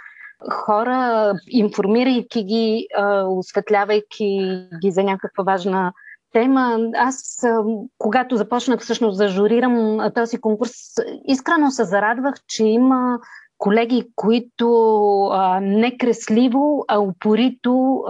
хора, 0.52 1.34
информирайки 1.48 2.44
ги, 2.44 2.88
осветлявайки 3.28 4.62
ги 4.82 4.92
за 4.92 5.04
някаква 5.04 5.44
важна 5.44 5.94
тема. 6.34 6.80
Аз, 6.96 7.46
когато 7.98 8.36
започнах 8.36 8.80
всъщност 8.80 9.18
да 9.18 9.28
журирам 9.28 10.00
този 10.16 10.38
конкурс, 10.38 10.72
искрено 11.26 11.72
се 11.72 11.84
зарадвах, 11.84 12.36
че 12.48 12.66
има 12.66 13.20
колеги, 13.58 14.08
които 14.16 14.68
не 15.62 15.98
кресливо, 15.98 16.86
а 16.88 17.00
упорито 17.00 18.04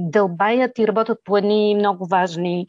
дълбаят 0.00 0.78
и 0.78 0.88
работят 0.88 1.18
по 1.24 1.36
едни 1.36 1.74
много 1.74 2.06
важни 2.06 2.66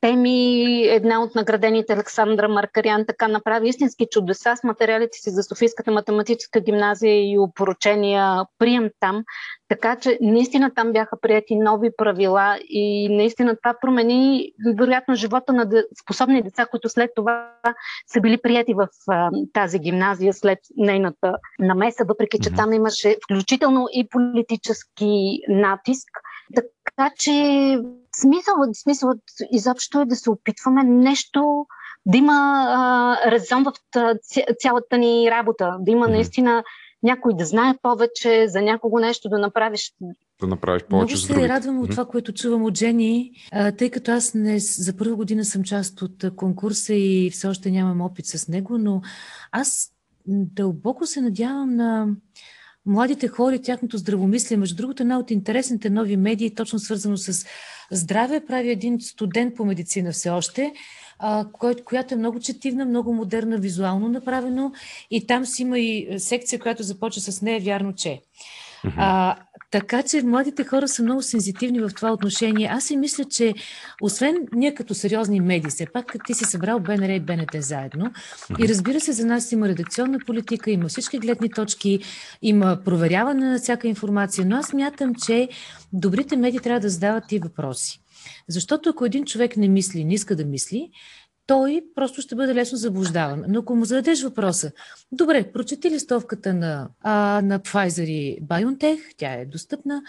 теми. 0.00 0.82
Една 0.82 1.22
от 1.22 1.34
наградените 1.34 1.92
Александра 1.92 2.48
Маркарян 2.48 3.04
така 3.06 3.28
направи 3.28 3.68
истински 3.68 4.06
чудеса 4.10 4.56
с 4.56 4.64
материалите 4.64 5.18
си 5.18 5.30
за 5.30 5.42
Софийската 5.42 5.90
математическа 5.90 6.60
гимназия 6.60 7.32
и 7.32 7.38
опоручения 7.38 8.44
прием 8.58 8.90
там. 9.00 9.24
Така 9.68 9.96
че 9.96 10.18
наистина 10.20 10.74
там 10.74 10.92
бяха 10.92 11.20
прияти 11.20 11.56
нови 11.56 11.90
правила 11.96 12.58
и 12.68 13.08
наистина 13.16 13.56
това 13.56 13.74
промени 13.80 14.52
вероятно 14.78 15.14
живота 15.14 15.52
на 15.52 15.84
способни 16.02 16.42
деца, 16.42 16.66
които 16.66 16.88
след 16.88 17.10
това 17.16 17.52
са 18.06 18.20
били 18.20 18.38
прияти 18.42 18.74
в 18.74 18.88
а, 19.08 19.30
тази 19.52 19.78
гимназия 19.78 20.32
след 20.32 20.58
нейната 20.76 21.34
намеса, 21.58 22.04
въпреки 22.08 22.38
че 22.42 22.50
mm-hmm. 22.50 22.56
там 22.56 22.72
имаше 22.72 23.16
включително 23.24 23.86
и 23.92 24.08
политически 24.08 25.40
натиск. 25.48 26.08
Така 26.54 27.10
че 27.18 27.32
смисълът, 28.20 28.76
смисълът 28.76 29.20
изобщо 29.52 30.00
е 30.00 30.06
да 30.06 30.16
се 30.16 30.30
опитваме 30.30 30.84
нещо 30.84 31.66
да 32.06 32.18
има 32.18 32.66
а, 32.68 33.30
резон 33.30 33.64
в 33.64 33.72
цялата 34.60 34.98
ни 34.98 35.30
работа, 35.30 35.76
да 35.80 35.90
има 35.90 36.08
наистина 36.08 36.64
някой 37.02 37.34
да 37.34 37.44
знае 37.44 37.74
повече, 37.82 38.48
за 38.48 38.62
някого 38.62 38.98
нещо 38.98 39.28
да 39.28 39.38
направиш. 39.38 39.92
Да 40.40 40.46
направиш 40.46 40.82
повече 40.82 41.12
Много 41.12 41.26
се 41.26 41.32
другите. 41.32 41.48
радвам 41.48 41.80
от 41.80 41.90
това, 41.90 42.04
което 42.04 42.32
чувам 42.32 42.64
от 42.64 42.78
Жени, 42.78 43.32
тъй 43.78 43.90
като 43.90 44.10
аз 44.10 44.34
не, 44.34 44.58
за 44.58 44.96
първа 44.96 45.16
година 45.16 45.44
съм 45.44 45.64
част 45.64 46.02
от 46.02 46.24
конкурса 46.36 46.94
и 46.94 47.30
все 47.30 47.48
още 47.48 47.70
нямам 47.70 48.00
опит 48.00 48.26
с 48.26 48.48
него, 48.48 48.78
но 48.78 49.02
аз 49.52 49.90
дълбоко 50.26 51.06
се 51.06 51.20
надявам 51.20 51.76
на 51.76 52.08
младите 52.88 53.28
хора 53.28 53.54
и 53.54 53.62
тяхното 53.62 53.98
здравомислие. 53.98 54.58
Между 54.58 54.76
другото, 54.76 55.02
една 55.02 55.18
от 55.18 55.30
интересните 55.30 55.90
нови 55.90 56.16
медии, 56.16 56.54
точно 56.54 56.78
свързано 56.78 57.16
с 57.16 57.46
здраве, 57.90 58.46
прави 58.46 58.70
един 58.70 59.00
студент 59.00 59.56
по 59.56 59.64
медицина 59.64 60.12
все 60.12 60.30
още, 60.30 60.72
която 61.84 62.14
е 62.14 62.18
много 62.18 62.40
четивна, 62.40 62.84
много 62.84 63.14
модерна, 63.14 63.58
визуално 63.58 64.08
направено 64.08 64.72
и 65.10 65.26
там 65.26 65.46
си 65.46 65.62
има 65.62 65.78
и 65.78 66.18
секция, 66.18 66.58
която 66.58 66.82
започва 66.82 67.20
с 67.20 67.42
не 67.42 67.56
е 67.56 67.60
вярно, 67.60 67.94
че. 67.94 68.20
Mm-hmm. 68.84 68.94
А, 68.96 69.36
така 69.70 70.02
че 70.02 70.22
младите 70.22 70.64
хора 70.64 70.88
са 70.88 71.02
много 71.02 71.22
сензитивни 71.22 71.80
в 71.80 71.90
това 71.96 72.12
отношение. 72.12 72.68
Аз 72.72 72.84
си 72.84 72.96
мисля, 72.96 73.24
че 73.24 73.54
освен 74.02 74.36
ние 74.52 74.74
като 74.74 74.94
сериозни 74.94 75.40
медии, 75.40 75.70
все 75.70 75.86
пак 75.92 76.16
ти 76.26 76.34
си 76.34 76.44
събрал 76.44 76.80
БНР 76.80 77.08
и 77.08 77.20
БНТ 77.20 77.50
заедно. 77.54 78.04
Mm-hmm. 78.04 78.64
И 78.64 78.68
разбира 78.68 79.00
се, 79.00 79.12
за 79.12 79.26
нас 79.26 79.52
има 79.52 79.68
редакционна 79.68 80.18
политика, 80.26 80.70
има 80.70 80.88
всички 80.88 81.18
гледни 81.18 81.50
точки, 81.50 82.00
има 82.42 82.78
проверяване 82.84 83.46
на 83.46 83.58
всяка 83.58 83.88
информация, 83.88 84.46
но 84.46 84.56
аз 84.56 84.72
мятам, 84.72 85.14
че 85.26 85.48
добрите 85.92 86.36
медии 86.36 86.60
трябва 86.60 86.80
да 86.80 86.90
задават 86.90 87.32
и 87.32 87.38
въпроси. 87.38 88.00
Защото 88.48 88.90
ако 88.90 89.04
един 89.04 89.24
човек 89.24 89.56
не 89.56 89.68
мисли, 89.68 90.04
не 90.04 90.14
иска 90.14 90.36
да 90.36 90.44
мисли, 90.44 90.90
той 91.48 91.82
просто 91.94 92.22
ще 92.22 92.34
бъде 92.34 92.54
лесно 92.54 92.78
заблуждаван. 92.78 93.44
Но 93.48 93.60
ако 93.60 93.76
му 93.76 93.84
зададеш 93.84 94.22
въпроса, 94.22 94.72
добре, 95.12 95.52
прочети 95.52 95.90
листовката 95.90 96.54
на, 96.54 96.88
а, 97.00 97.40
на 97.44 97.60
Pfizer 97.60 98.04
и 98.04 98.40
BioNTech, 98.42 98.98
тя 99.16 99.32
е 99.32 99.46
достъпна, 99.46 100.02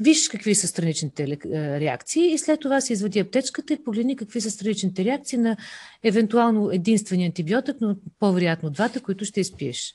виж 0.00 0.28
какви 0.28 0.54
са 0.54 0.66
страничните 0.66 1.38
реакции 1.80 2.32
и 2.32 2.38
след 2.38 2.60
това 2.60 2.80
си 2.80 2.92
извади 2.92 3.18
аптечката 3.18 3.72
и 3.72 3.84
погледни 3.84 4.16
какви 4.16 4.40
са 4.40 4.50
страничните 4.50 5.04
реакции 5.04 5.38
на 5.38 5.56
евентуално 6.02 6.70
единствения 6.72 7.26
антибиотик, 7.26 7.76
но 7.80 7.96
по-вероятно 8.18 8.70
двата, 8.70 9.00
които 9.00 9.24
ще 9.24 9.40
изпиеш. 9.40 9.94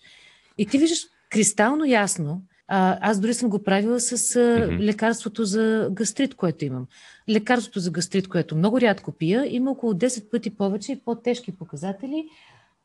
И 0.58 0.66
ти 0.66 0.78
виждаш 0.78 1.08
кристално 1.30 1.86
ясно, 1.86 2.42
а, 2.68 2.98
аз 3.02 3.20
дори 3.20 3.34
съм 3.34 3.50
го 3.50 3.64
правила 3.64 4.00
с 4.00 4.18
mm-hmm. 4.18 4.80
лекарството 4.80 5.46
за 5.46 5.90
гастрит, 5.92 6.36
което 6.36 6.66
имам. 6.66 6.88
Лекарството 7.30 7.80
за 7.80 7.92
гастрит, 7.92 8.28
което 8.28 8.56
много 8.56 8.82
рядко 8.82 9.12
пия, 9.12 9.56
има 9.56 9.72
около 9.72 9.94
10 9.94 10.30
пъти 10.32 10.50
повече 10.50 10.92
и 10.92 11.00
по-тежки 11.00 11.58
показатели, 11.58 12.26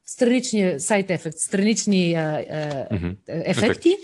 странични 0.04 0.80
сайт 0.80 1.10
ефект, 1.10 1.38
странични 1.38 2.14
а, 2.14 2.20
а, 2.20 2.94
mm-hmm. 2.94 3.16
ефекти, 3.28 3.96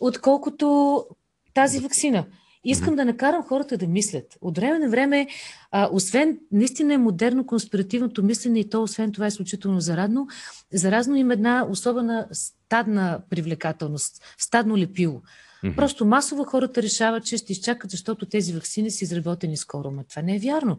отколкото 0.00 1.06
тази 1.54 1.80
вакцина. 1.80 2.26
Искам 2.64 2.96
да 2.96 3.04
накарам 3.04 3.42
хората 3.42 3.76
да 3.76 3.86
мислят. 3.86 4.38
От 4.40 4.56
време 4.58 4.78
на 4.78 4.88
време, 4.88 5.26
а, 5.70 5.88
освен 5.92 6.38
наистина 6.52 6.94
е 6.94 6.98
модерно 6.98 7.46
конспиративното 7.46 8.22
мислене 8.22 8.60
и 8.60 8.68
то 8.68 8.82
освен 8.82 9.12
това 9.12 9.24
е 9.24 9.28
изключително 9.28 9.80
зарадно, 9.80 10.26
заразно 10.72 11.16
има 11.16 11.32
една 11.32 11.66
особена 11.70 12.28
стадна 12.32 13.20
привлекателност, 13.30 14.22
стадно 14.38 14.78
лепило. 14.78 15.22
Mm-hmm. 15.64 15.76
Просто 15.76 16.06
масово 16.06 16.44
хората 16.44 16.82
решават, 16.82 17.24
че 17.24 17.36
ще 17.36 17.52
изчакат, 17.52 17.90
защото 17.90 18.26
тези 18.26 18.52
вакцини 18.52 18.90
са 18.90 19.04
изработени 19.04 19.56
скоро. 19.56 19.90
Но 19.90 20.04
това 20.04 20.22
не 20.22 20.36
е 20.36 20.38
вярно. 20.38 20.78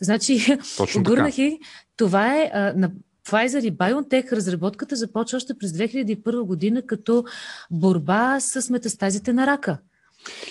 Значи, 0.00 0.58
обърнах 0.96 1.38
и 1.38 1.58
това 1.96 2.36
е 2.36 2.50
а, 2.54 2.72
на 2.76 2.90
Pfizer 3.26 3.64
и 3.64 3.72
BioNTech 3.72 4.32
разработката 4.32 4.96
започва 4.96 5.36
още 5.36 5.58
през 5.58 5.72
2001 5.72 6.42
година 6.42 6.82
като 6.82 7.24
борба 7.70 8.40
с 8.40 8.70
метастазите 8.70 9.32
на 9.32 9.46
рака. 9.46 9.78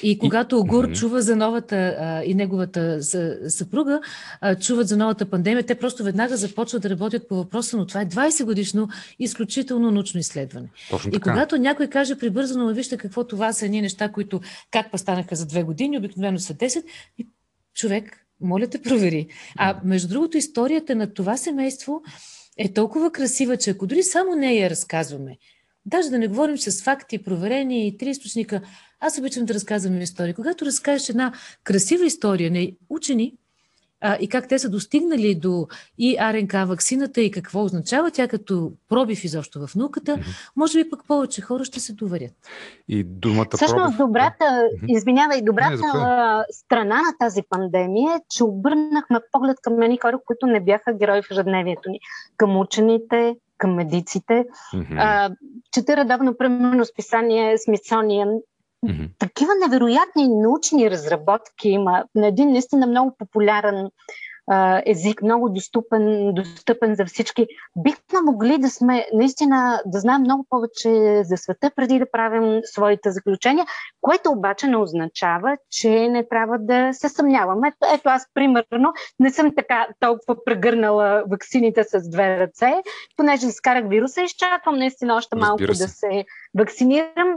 И 0.04 0.18
когато 0.18 0.60
Огур 0.60 0.92
чува 0.92 1.22
за 1.22 1.36
новата 1.36 1.76
а, 1.76 2.24
и 2.24 2.36
неговата 2.36 3.04
съпруга, 3.50 4.02
а, 4.42 4.56
чуват 4.56 4.88
за 4.88 4.98
новата 4.98 5.30
пандемия, 5.30 5.66
те 5.66 5.76
просто 5.76 6.04
веднага 6.04 6.38
започват 6.38 6.82
да 6.82 6.90
работят 6.90 7.28
по 7.28 7.36
въпроса, 7.36 7.78
но 7.78 7.86
това 7.86 8.02
е 8.02 8.06
20 8.06 8.46
годишно 8.46 8.90
изключително 9.20 9.92
научно 9.92 10.20
изследване. 10.20 10.68
Точно 10.90 11.12
и 11.14 11.20
когато 11.20 11.58
някой 11.58 11.88
каже 11.88 12.18
прибързано, 12.18 12.66
но 12.66 12.74
вижте 12.74 12.98
какво 12.98 13.24
това 13.24 13.54
са 13.54 13.66
едни 13.66 13.82
неща, 13.82 14.12
които 14.12 14.42
как 14.72 14.92
па 14.92 14.98
станаха 14.98 15.36
за 15.36 15.46
две 15.46 15.64
години, 15.64 15.98
обикновено 15.98 16.40
са 16.40 16.54
10, 16.54 16.84
и 17.18 17.28
човек, 17.74 18.26
моля 18.42 18.68
те, 18.68 18.82
провери. 18.82 19.28
А 19.58 19.80
между 19.84 20.08
другото, 20.08 20.38
историята 20.38 20.96
на 20.96 21.14
това 21.14 21.38
семейство 21.38 22.02
е 22.58 22.74
толкова 22.74 23.12
красива, 23.12 23.58
че 23.58 23.70
ако 23.70 23.88
дори 23.88 24.04
само 24.04 24.36
нея 24.36 24.70
разказваме, 24.70 25.38
даже 25.86 26.10
да 26.10 26.20
не 26.20 26.28
говорим 26.28 26.58
с 26.58 26.84
факти, 26.84 27.24
проверени 27.24 27.88
и 27.88 27.98
три 27.98 28.10
източника, 28.10 28.62
аз 29.02 29.20
обичам 29.20 29.46
да 29.46 29.54
разказвам 29.54 30.02
истории. 30.02 30.34
Когато 30.34 30.66
разкажеш 30.66 31.10
една 31.10 31.32
красива 31.64 32.06
история 32.06 32.52
на 32.52 32.68
учени 32.90 33.34
а, 34.02 34.18
и 34.20 34.30
как 34.30 34.48
те 34.48 34.60
са 34.60 34.70
достигнали 34.70 35.36
до 35.36 35.68
и 35.98 36.18
РНК 36.20 36.54
вакцината 36.54 37.22
и 37.22 37.32
какво 37.32 37.64
означава 37.64 38.12
тя 38.12 38.28
като 38.28 38.72
пробив 38.90 39.24
изобщо 39.24 39.68
в 39.68 39.76
науката, 39.76 40.12
mm-hmm. 40.12 40.52
може 40.56 40.84
би 40.84 40.90
пък 40.90 41.08
повече 41.08 41.42
хора 41.42 41.66
ще 41.66 41.80
се 41.80 41.94
доверят. 41.94 42.32
И 42.88 43.04
думата 43.04 43.46
Всъщност 43.56 43.84
пробив... 43.84 43.98
добрата, 43.98 44.46
mm-hmm. 44.46 44.98
извинявай, 44.98 45.42
добрата 45.42 45.72
Не, 45.72 46.44
страна 46.52 46.96
на 46.96 47.18
тази 47.20 47.42
пандемия 47.50 48.16
е, 48.16 48.22
че 48.30 48.44
обърнахме 48.44 49.20
поглед 49.32 49.58
към 49.62 49.82
едни 49.82 49.98
хора, 49.98 50.20
които 50.26 50.46
не 50.46 50.60
бяха 50.60 50.94
герои 50.94 51.22
в 51.22 51.32
ежедневието 51.32 51.90
ни. 51.90 52.00
Към 52.38 52.58
учените, 52.58 53.36
към 53.58 53.76
медиците. 53.76 54.46
Mm-hmm. 54.74 54.96
А, 54.98 55.30
чета 55.72 55.98
редовно, 55.98 56.38
примерно, 56.38 56.86
списание 56.86 57.58
Smithsonian 57.58 58.42
Mm-hmm. 58.86 59.10
Такива 59.20 59.52
невероятни 59.62 60.28
научни 60.28 60.92
разработки 60.92 61.70
има 61.70 62.04
на 62.16 62.28
един 62.28 62.52
наистина 62.52 62.88
много 62.88 63.16
популярен 63.18 63.90
а, 64.48 64.82
език, 64.86 65.22
много 65.22 65.50
достъпен, 65.50 66.34
достъпен 66.34 66.96
за 66.96 67.06
всички. 67.06 67.48
Бихме 67.78 68.22
могли 68.26 68.58
да 68.58 68.70
сме 68.70 69.08
наистина 69.14 69.82
да 69.86 70.00
знаем 70.00 70.22
много 70.22 70.46
повече 70.50 71.22
за 71.24 71.38
света 71.38 71.72
преди 71.76 72.00
да 72.00 72.12
правим 72.12 72.62
своите 72.64 73.12
заключения, 73.12 73.66
което 74.02 74.32
обаче 74.32 74.68
не 74.68 74.78
означава, 74.78 75.58
че 75.70 76.10
не 76.10 76.28
трябва 76.28 76.58
да 76.60 76.90
се 76.94 77.10
съмняваме. 77.10 77.74
Ето 77.94 78.10
аз, 78.10 78.26
примерно, 78.34 78.94
не 79.20 79.32
съм 79.32 79.56
така 79.56 79.88
толкова 80.00 80.44
прегърнала 80.46 81.24
ваксините 81.32 81.84
с 81.84 82.10
две 82.10 82.40
ръце, 82.40 82.74
понеже 83.18 83.52
скарах 83.52 83.90
вируса 83.90 84.22
изчаквам 84.22 84.78
наистина 84.78 85.16
още 85.16 85.36
малко 85.36 85.64
да 85.68 85.76
се 85.76 86.26
вакцинирам 86.58 87.36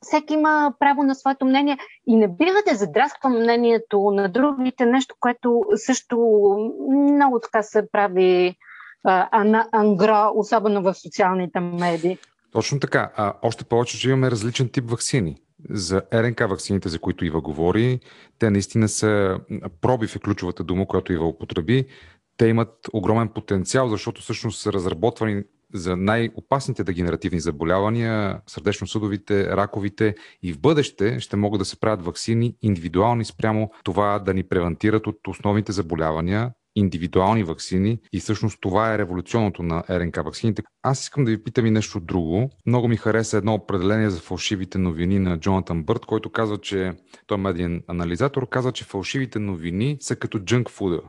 всеки 0.00 0.34
има 0.34 0.74
право 0.78 1.02
на 1.02 1.14
своето 1.14 1.44
мнение 1.44 1.78
и 2.06 2.16
не 2.16 2.28
бива 2.28 2.58
да 2.68 2.76
задрасква 2.76 3.30
мнението 3.30 4.10
на 4.10 4.28
другите, 4.28 4.86
нещо, 4.86 5.14
което 5.20 5.62
също 5.74 6.16
много 6.90 7.40
така 7.40 7.62
се 7.62 7.88
прави 7.92 8.56
а, 9.04 9.44
на 9.44 9.68
ангро, 9.72 10.32
особено 10.34 10.82
в 10.82 10.94
социалните 10.94 11.60
медии. 11.60 12.18
Точно 12.52 12.80
така. 12.80 13.12
А, 13.16 13.34
още 13.42 13.64
повече, 13.64 13.98
че 13.98 14.08
имаме 14.08 14.30
различен 14.30 14.68
тип 14.68 14.90
вакцини. 14.90 15.36
За 15.70 16.02
РНК 16.14 16.40
вакцините, 16.40 16.88
за 16.88 16.98
които 16.98 17.24
Ива 17.24 17.40
говори, 17.40 18.00
те 18.38 18.50
наистина 18.50 18.88
са 18.88 19.40
пробив 19.80 20.16
е 20.16 20.18
ключовата 20.18 20.64
дума, 20.64 20.86
която 20.86 21.12
Ива 21.12 21.26
употреби. 21.26 21.86
Те 22.36 22.46
имат 22.46 22.88
огромен 22.92 23.28
потенциал, 23.28 23.88
защото 23.88 24.20
всъщност 24.20 24.60
са 24.60 24.72
разработвани 24.72 25.42
за 25.74 25.96
най-опасните 25.96 26.84
дегенеративни 26.84 27.40
заболявания, 27.40 28.40
сърдечно-съдовите, 28.46 29.56
раковите 29.56 30.14
и 30.42 30.52
в 30.52 30.60
бъдеще 30.60 31.20
ще 31.20 31.36
могат 31.36 31.58
да 31.58 31.64
се 31.64 31.80
правят 31.80 32.04
вакцини 32.04 32.54
индивидуални 32.62 33.24
спрямо 33.24 33.70
това 33.84 34.18
да 34.18 34.34
ни 34.34 34.42
превентират 34.42 35.06
от 35.06 35.28
основните 35.28 35.72
заболявания, 35.72 36.50
индивидуални 36.76 37.44
вакцини 37.44 37.98
и 38.12 38.20
всъщност 38.20 38.58
това 38.60 38.94
е 38.94 38.98
революционното 38.98 39.62
на 39.62 39.84
РНК 39.90 40.16
вакцините. 40.16 40.62
Аз 40.82 41.02
искам 41.02 41.24
да 41.24 41.30
ви 41.30 41.42
питам 41.42 41.66
и 41.66 41.70
нещо 41.70 42.00
друго. 42.00 42.50
Много 42.66 42.88
ми 42.88 42.96
хареса 42.96 43.36
едно 43.36 43.54
определение 43.54 44.10
за 44.10 44.20
фалшивите 44.20 44.78
новини 44.78 45.18
на 45.18 45.38
Джонатан 45.38 45.84
Бърт, 45.84 46.06
който 46.06 46.30
казва, 46.30 46.58
че 46.58 46.92
той 47.26 47.38
е 47.38 47.40
медиен 47.40 47.82
анализатор, 47.88 48.48
казва, 48.48 48.72
че 48.72 48.84
фалшивите 48.84 49.38
новини 49.38 49.96
са 50.00 50.16
като 50.16 50.38
джънк 50.38 50.70
фуда, 50.70 51.00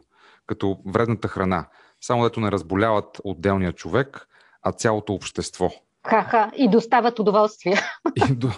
като 0.47 0.77
вредната 0.85 1.27
храна. 1.27 1.67
Само 2.01 2.23
дето 2.23 2.39
не 2.39 2.51
разболяват 2.51 3.21
отделния 3.23 3.73
човек, 3.73 4.27
а 4.61 4.71
цялото 4.71 5.13
общество. 5.13 5.71
Ха-ха, 6.07 6.51
и 6.57 6.69
достават 6.69 7.19
удоволствие. 7.19 7.75
И, 8.15 8.33
до... 8.35 8.51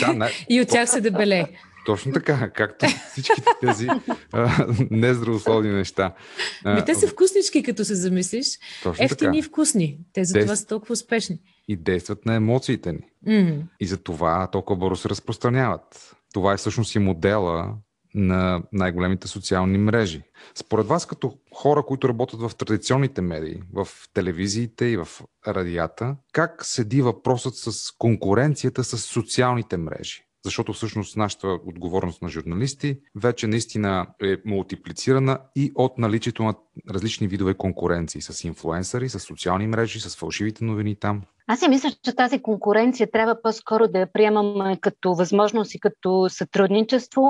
да, 0.00 0.12
не... 0.12 0.30
и 0.48 0.60
от 0.60 0.68
тях 0.68 0.90
се 0.90 1.00
дебеле. 1.00 1.46
Точно 1.86 2.12
така, 2.12 2.50
както 2.50 2.86
всичките 3.12 3.50
тези 3.60 3.88
а, 4.32 4.66
нездравословни 4.90 5.70
неща. 5.70 6.14
Ми 6.64 6.84
те 6.84 6.94
са 6.94 7.08
вкуснички, 7.08 7.62
като 7.62 7.84
се 7.84 7.94
замислиш. 7.94 8.46
Точно 8.82 9.04
Ефтини 9.04 9.28
така. 9.28 9.38
и 9.38 9.42
вкусни. 9.42 9.98
Те 10.12 10.24
за 10.24 10.40
това 10.40 10.56
са 10.56 10.66
толкова 10.66 10.92
успешни. 10.92 11.38
И 11.68 11.76
действат 11.76 12.26
на 12.26 12.34
емоциите 12.34 12.92
ни. 12.92 13.00
Mm. 13.26 13.62
И 13.80 13.86
за 13.86 13.96
това 13.96 14.48
толкова 14.52 14.76
бързо 14.76 14.96
се 14.96 15.08
разпространяват. 15.08 16.16
Това 16.32 16.52
е 16.52 16.56
всъщност 16.56 16.94
и 16.94 16.98
модела 16.98 17.74
на 18.14 18.62
най-големите 18.72 19.28
социални 19.28 19.78
мрежи. 19.78 20.22
Според 20.54 20.86
вас, 20.86 21.06
като 21.06 21.38
хора, 21.54 21.82
които 21.82 22.08
работят 22.08 22.40
в 22.40 22.56
традиционните 22.56 23.20
медии, 23.20 23.62
в 23.72 23.88
телевизиите 24.14 24.84
и 24.84 24.96
в 24.96 25.08
радията, 25.48 26.16
как 26.32 26.64
седи 26.64 27.02
въпросът 27.02 27.54
с 27.54 27.92
конкуренцията 27.98 28.84
с 28.84 28.98
социалните 28.98 29.76
мрежи? 29.76 30.28
защото 30.44 30.72
всъщност 30.72 31.16
нашата 31.16 31.48
отговорност 31.48 32.22
на 32.22 32.28
журналисти 32.28 32.98
вече 33.14 33.46
наистина 33.46 34.06
е 34.22 34.36
мултиплицирана 34.44 35.38
и 35.56 35.72
от 35.74 35.98
наличието 35.98 36.42
на 36.42 36.54
различни 36.90 37.28
видове 37.28 37.54
конкуренции 37.54 38.22
с 38.22 38.44
инфлуенсъри, 38.44 39.08
с 39.08 39.20
социални 39.20 39.66
мрежи, 39.66 40.00
с 40.00 40.16
фалшивите 40.16 40.64
новини 40.64 40.96
там. 40.96 41.22
Аз 41.50 41.60
си 41.60 41.68
мисля, 41.68 41.90
че 42.04 42.16
тази 42.16 42.42
конкуренция 42.42 43.10
трябва 43.10 43.42
по-скоро 43.42 43.88
да 43.88 43.98
я 43.98 44.12
приемаме 44.12 44.76
като 44.80 45.14
възможност 45.14 45.74
и 45.74 45.80
като 45.80 46.28
сътрудничество. 46.28 47.22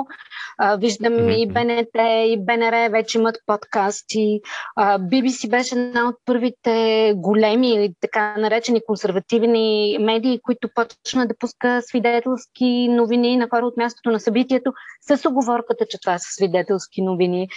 виждам 0.77 1.13
mm-hmm. 1.13 1.35
и 1.35 1.47
БНТ, 1.47 1.95
и 2.29 2.37
БНР 2.45 2.89
вече 2.91 3.17
имат 3.17 3.37
подкасти. 3.45 4.41
BBC 4.79 5.49
беше 5.49 5.75
една 5.75 6.09
от 6.09 6.15
първите 6.25 7.13
големи, 7.15 7.93
така 8.01 8.35
наречени 8.37 8.81
консервативни 8.87 9.97
медии, 9.99 10.39
които 10.43 10.69
почна 10.75 11.27
да 11.27 11.37
пуска 11.39 11.81
свидетелски 11.81 12.87
новини 12.89 13.37
на 13.37 13.47
хора 13.49 13.65
от 13.65 13.77
мястото 13.77 14.11
на 14.11 14.19
събитието, 14.19 14.73
с 15.01 15.29
оговорката, 15.29 15.85
че 15.89 15.99
това 16.01 16.17
са 16.17 16.33
свидетелски 16.33 17.01
новини. 17.01 17.47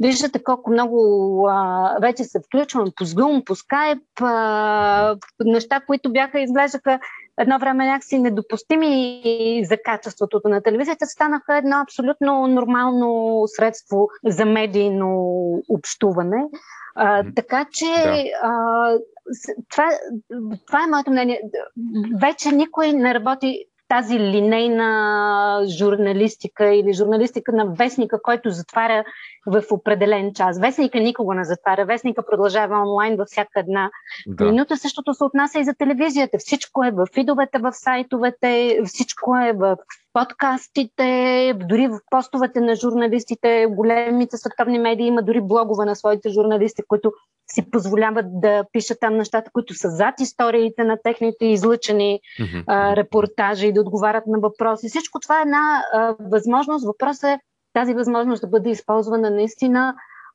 Виждате 0.00 0.42
колко 0.42 0.70
много 0.70 0.98
а, 1.50 1.96
вече 2.00 2.24
се 2.24 2.40
включвам 2.46 2.92
по 2.96 3.04
Zoom, 3.04 3.44
по 3.44 3.54
Skype, 3.54 4.20
а, 4.20 5.16
неща, 5.44 5.80
които 5.86 6.12
бяха, 6.12 6.40
изглеждаха 6.40 6.98
едно 7.40 7.58
време 7.58 7.86
някакси 7.86 8.18
недопустими 8.18 9.64
за 9.64 9.76
качеството 9.84 10.40
на 10.44 10.62
телевизията, 10.62 11.06
станаха 11.06 11.56
едно 11.56 11.76
абсолютно 11.80 12.46
нормално 12.46 13.42
средство 13.46 14.08
за 14.26 14.44
медийно 14.44 15.18
общуване. 15.68 16.44
А, 16.94 17.24
така 17.36 17.66
че 17.72 17.86
да. 17.86 18.24
а, 18.42 18.98
това, 19.70 19.88
това 20.66 20.84
е 20.84 20.90
моето 20.90 21.10
мнение. 21.10 21.40
Вече 22.20 22.52
никой 22.52 22.92
не 22.92 23.14
работи 23.14 23.64
тази 23.92 24.20
линейна 24.20 25.64
журналистика 25.78 26.74
или 26.74 26.92
журналистика 26.92 27.52
на 27.52 27.66
вестника, 27.66 28.22
който 28.22 28.50
затваря 28.50 29.04
в 29.46 29.62
определен 29.70 30.34
час. 30.34 30.60
Вестника 30.60 31.00
никога 31.00 31.34
не 31.34 31.44
затваря. 31.44 31.84
Вестника 31.84 32.26
продължава 32.30 32.82
онлайн 32.82 33.16
във 33.16 33.28
всяка 33.28 33.60
една 33.60 33.90
да. 34.26 34.44
минута. 34.44 34.76
Същото 34.76 35.14
се 35.14 35.24
отнася 35.24 35.60
и 35.60 35.64
за 35.64 35.74
телевизията. 35.74 36.38
Всичко 36.38 36.84
е 36.84 36.90
в 36.90 37.06
фидовете, 37.14 37.58
в 37.58 37.72
сайтовете, 37.72 38.80
всичко 38.84 39.36
е 39.36 39.52
в 39.52 39.76
подкастите, 40.12 41.54
дори 41.68 41.88
в 41.88 41.98
постовете 42.10 42.60
на 42.60 42.76
журналистите, 42.76 43.66
големите 43.70 44.36
световни 44.36 44.78
медии 44.78 45.06
има 45.06 45.22
дори 45.22 45.40
блогове 45.40 45.84
на 45.84 45.96
своите 45.96 46.28
журналисти, 46.28 46.82
които 46.88 47.12
си 47.50 47.70
позволяват 47.70 48.40
да 48.40 48.64
пишат 48.72 48.98
там 49.00 49.16
нещата, 49.16 49.50
които 49.52 49.74
са 49.74 49.88
зад 49.90 50.20
историите 50.20 50.84
на 50.84 50.96
техните 51.04 51.46
излъчени 51.46 52.20
mm-hmm. 52.40 52.64
а, 52.66 52.96
репортажи 52.96 53.66
и 53.66 53.72
да 53.72 53.80
отговарят 53.80 54.26
на 54.26 54.38
въпроси. 54.38 54.88
Всичко 54.88 55.20
това 55.20 55.38
е 55.38 55.42
една 55.42 55.82
а, 55.92 56.14
възможност. 56.20 56.86
Въпросът 56.86 57.24
е 57.24 57.38
тази 57.72 57.94
възможност 57.94 58.40
да 58.40 58.48
бъде 58.48 58.70
използвана 58.70 59.30
наистина 59.30 59.94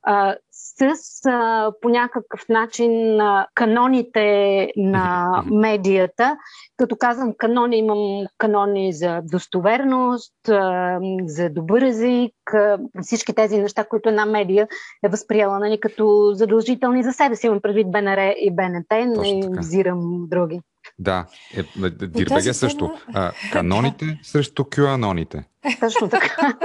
а, 0.09 0.35
с 0.51 0.81
а, 1.25 1.71
по 1.81 1.89
някакъв 1.89 2.49
начин 2.49 3.21
а, 3.21 3.47
каноните 3.53 4.71
на 4.77 5.43
медията. 5.51 6.37
Като 6.77 6.95
казвам 6.95 7.33
канони, 7.37 7.77
имам 7.77 8.25
канони 8.37 8.93
за 8.93 9.21
достоверност, 9.23 10.49
а, 10.49 10.99
за 11.25 11.49
добър 11.49 11.81
език, 11.81 12.53
а, 12.53 12.77
всички 13.01 13.33
тези 13.33 13.61
неща, 13.61 13.83
които 13.83 14.09
една 14.09 14.25
медия 14.25 14.67
е 15.03 15.09
възприела 15.09 15.59
нали, 15.59 15.79
като 15.79 16.31
задължителни 16.33 17.03
за 17.03 17.13
себе 17.13 17.35
си. 17.35 17.47
Имам 17.47 17.61
предвид 17.61 17.91
БНР 17.91 18.33
и 18.41 18.51
БНТ, 18.51 18.91
не 18.91 19.59
взирам 19.59 20.27
други. 20.27 20.61
Да, 20.99 21.25
е, 21.57 21.59
е, 21.59 21.89
Дирбеге 21.89 22.53
също. 22.53 22.91
А, 23.13 23.31
каноните 23.51 24.19
срещу 24.23 24.65
кюаноните. 24.75 25.43
Точно 25.79 26.09
така. 26.09 26.57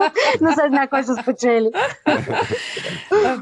Но 0.40 0.52
се 0.52 0.68
знае 0.68 0.88
кой 0.88 1.02
ще 1.02 1.12
спечели. 1.22 1.70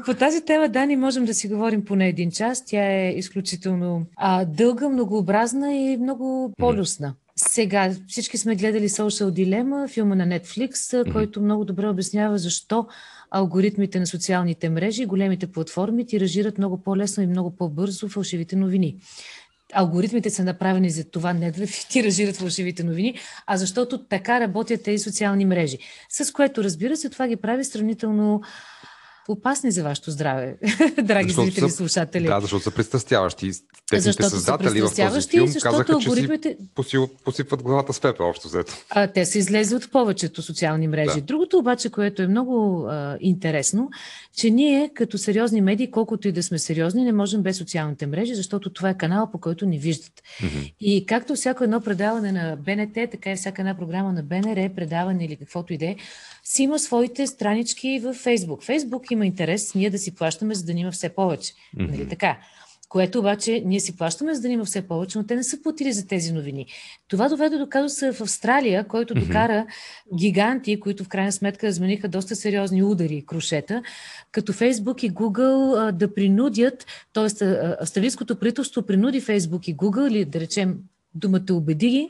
По 0.05 0.13
тази 0.13 0.45
тема, 0.45 0.69
Дани, 0.69 0.95
можем 0.95 1.25
да 1.25 1.33
си 1.33 1.47
говорим 1.47 1.85
поне 1.85 2.07
един 2.07 2.31
час. 2.31 2.65
Тя 2.65 2.91
е 2.91 3.09
изключително 3.09 4.05
а, 4.15 4.45
дълга, 4.45 4.89
многообразна 4.89 5.73
и 5.73 5.97
много 5.97 6.53
полюсна. 6.57 7.13
Сега 7.35 7.91
всички 8.07 8.37
сме 8.37 8.55
гледали 8.55 8.89
Social 8.89 9.29
Dilemma, 9.29 9.89
филма 9.89 10.15
на 10.15 10.27
Netflix, 10.39 11.11
който 11.11 11.41
много 11.41 11.65
добре 11.65 11.87
обяснява 11.87 12.37
защо 12.37 12.87
алгоритмите 13.31 13.99
на 13.99 14.07
социалните 14.07 14.69
мрежи 14.69 15.03
и 15.03 15.05
големите 15.05 15.47
платформи 15.47 16.05
тиражират 16.05 16.57
много 16.57 16.83
по-лесно 16.83 17.23
и 17.23 17.27
много 17.27 17.55
по-бързо 17.55 18.09
фалшивите 18.09 18.55
новини 18.55 18.95
алгоритмите 19.73 20.29
са 20.29 20.43
направени 20.43 20.89
за 20.89 21.03
това 21.03 21.33
не 21.33 21.51
да 21.51 21.67
тиражират 21.89 22.35
фалшивите 22.35 22.83
новини, 22.83 23.15
а 23.45 23.57
защото 23.57 24.03
така 24.03 24.39
работят 24.39 24.83
тези 24.83 25.03
социални 25.03 25.45
мрежи. 25.45 25.77
С 26.09 26.31
което, 26.31 26.63
разбира 26.63 26.97
се, 26.97 27.09
това 27.09 27.27
ги 27.27 27.35
прави 27.35 27.63
сравнително 27.63 28.41
опасни 29.29 29.71
за 29.71 29.83
вашето 29.83 30.11
здраве, 30.11 30.57
драги 31.03 31.29
защото 31.29 31.45
зрители 31.45 31.65
и 31.65 31.69
слушатели. 31.69 32.25
Да, 32.27 32.39
защото 32.39 32.63
са 32.63 32.71
пристрастяващи. 32.71 33.51
Техните 33.89 34.01
защото 34.01 34.29
създатели 34.29 34.81
в 34.81 34.95
този 34.95 35.29
филм 35.29 35.47
казаха, 35.61 35.93
алгоритмите... 35.93 36.57
че 36.83 36.89
си 36.89 36.97
посипват 37.25 37.63
главата 37.63 37.93
с 37.93 37.99
пепел, 37.99 38.29
общо 38.29 38.47
взето. 38.47 38.73
А, 38.89 39.07
те 39.07 39.25
са 39.25 39.37
излезли 39.37 39.75
от 39.75 39.91
повечето 39.91 40.41
социални 40.41 40.87
мрежи. 40.87 41.15
Да. 41.15 41.21
Другото 41.21 41.57
обаче, 41.57 41.89
което 41.89 42.21
е 42.21 42.27
много 42.27 42.85
а, 42.89 43.17
интересно, 43.21 43.89
че 44.37 44.49
ние 44.49 44.91
като 44.93 45.17
сериозни 45.17 45.61
медии, 45.61 45.91
колкото 45.91 46.27
и 46.27 46.31
да 46.31 46.43
сме 46.43 46.59
сериозни, 46.59 47.03
не 47.03 47.11
можем 47.11 47.41
без 47.41 47.57
социалните 47.57 48.07
мрежи, 48.07 48.35
защото 48.35 48.69
това 48.69 48.89
е 48.89 48.97
канал, 48.97 49.31
по 49.31 49.37
който 49.37 49.65
ни 49.65 49.79
виждат. 49.79 50.13
Mm-hmm. 50.41 50.73
И 50.79 51.05
както 51.05 51.35
всяко 51.35 51.63
едно 51.63 51.81
предаване 51.81 52.31
на 52.31 52.55
БНТ, 52.55 52.93
така 53.11 53.31
и 53.31 53.35
всяка 53.35 53.61
една 53.61 53.77
програма 53.77 54.13
на 54.13 54.23
БНР, 54.23 54.75
предаване 54.75 55.25
или 55.25 55.35
каквото 55.35 55.73
и 55.73 55.77
да 55.77 55.85
е, 55.85 55.95
си 56.49 56.63
има 56.63 56.79
своите 56.79 57.27
странички 57.27 57.99
в 58.03 58.13
Фейсбук. 58.13 58.63
Фейсбук 58.63 59.11
има 59.11 59.25
интерес 59.25 59.75
ние 59.75 59.89
да 59.89 59.97
си 59.97 60.15
плащаме, 60.15 60.55
за 60.55 60.65
да 60.65 60.73
ни 60.73 60.81
има 60.81 60.91
все 60.91 61.09
повече. 61.09 61.53
Mm-hmm. 61.53 61.91
Нали 61.91 62.09
така? 62.09 62.37
Което 62.89 63.19
обаче 63.19 63.63
ние 63.65 63.79
си 63.79 63.97
плащаме, 63.97 64.35
за 64.35 64.41
да 64.41 64.47
ни 64.47 64.53
има 64.53 64.65
все 64.65 64.81
повече, 64.81 65.17
но 65.17 65.25
те 65.25 65.35
не 65.35 65.43
са 65.43 65.61
платили 65.61 65.93
за 65.93 66.07
тези 66.07 66.33
новини. 66.33 66.65
Това 67.07 67.29
доведе 67.29 67.57
до 67.57 67.69
казуса 67.69 68.13
в 68.13 68.21
Австралия, 68.21 68.87
който 68.87 69.13
докара 69.13 69.65
гиганти, 70.17 70.79
които 70.79 71.03
в 71.03 71.07
крайна 71.07 71.31
сметка 71.31 71.67
размениха 71.67 72.07
доста 72.07 72.35
сериозни 72.35 72.83
удари, 72.83 73.25
крушета, 73.25 73.83
като 74.31 74.53
Фейсбук 74.53 75.03
и 75.03 75.11
Google 75.11 75.91
да 75.91 76.13
принудят, 76.13 76.85
т.е. 77.13 77.45
австралийското 77.79 78.39
правителство 78.39 78.81
принуди 78.81 79.21
Фейсбук 79.21 79.67
и 79.67 79.77
Google, 79.77 80.09
или 80.09 80.25
да 80.25 80.39
речем 80.39 80.77
думата 81.15 81.51
убеди 81.51 81.89
ги, 81.89 82.09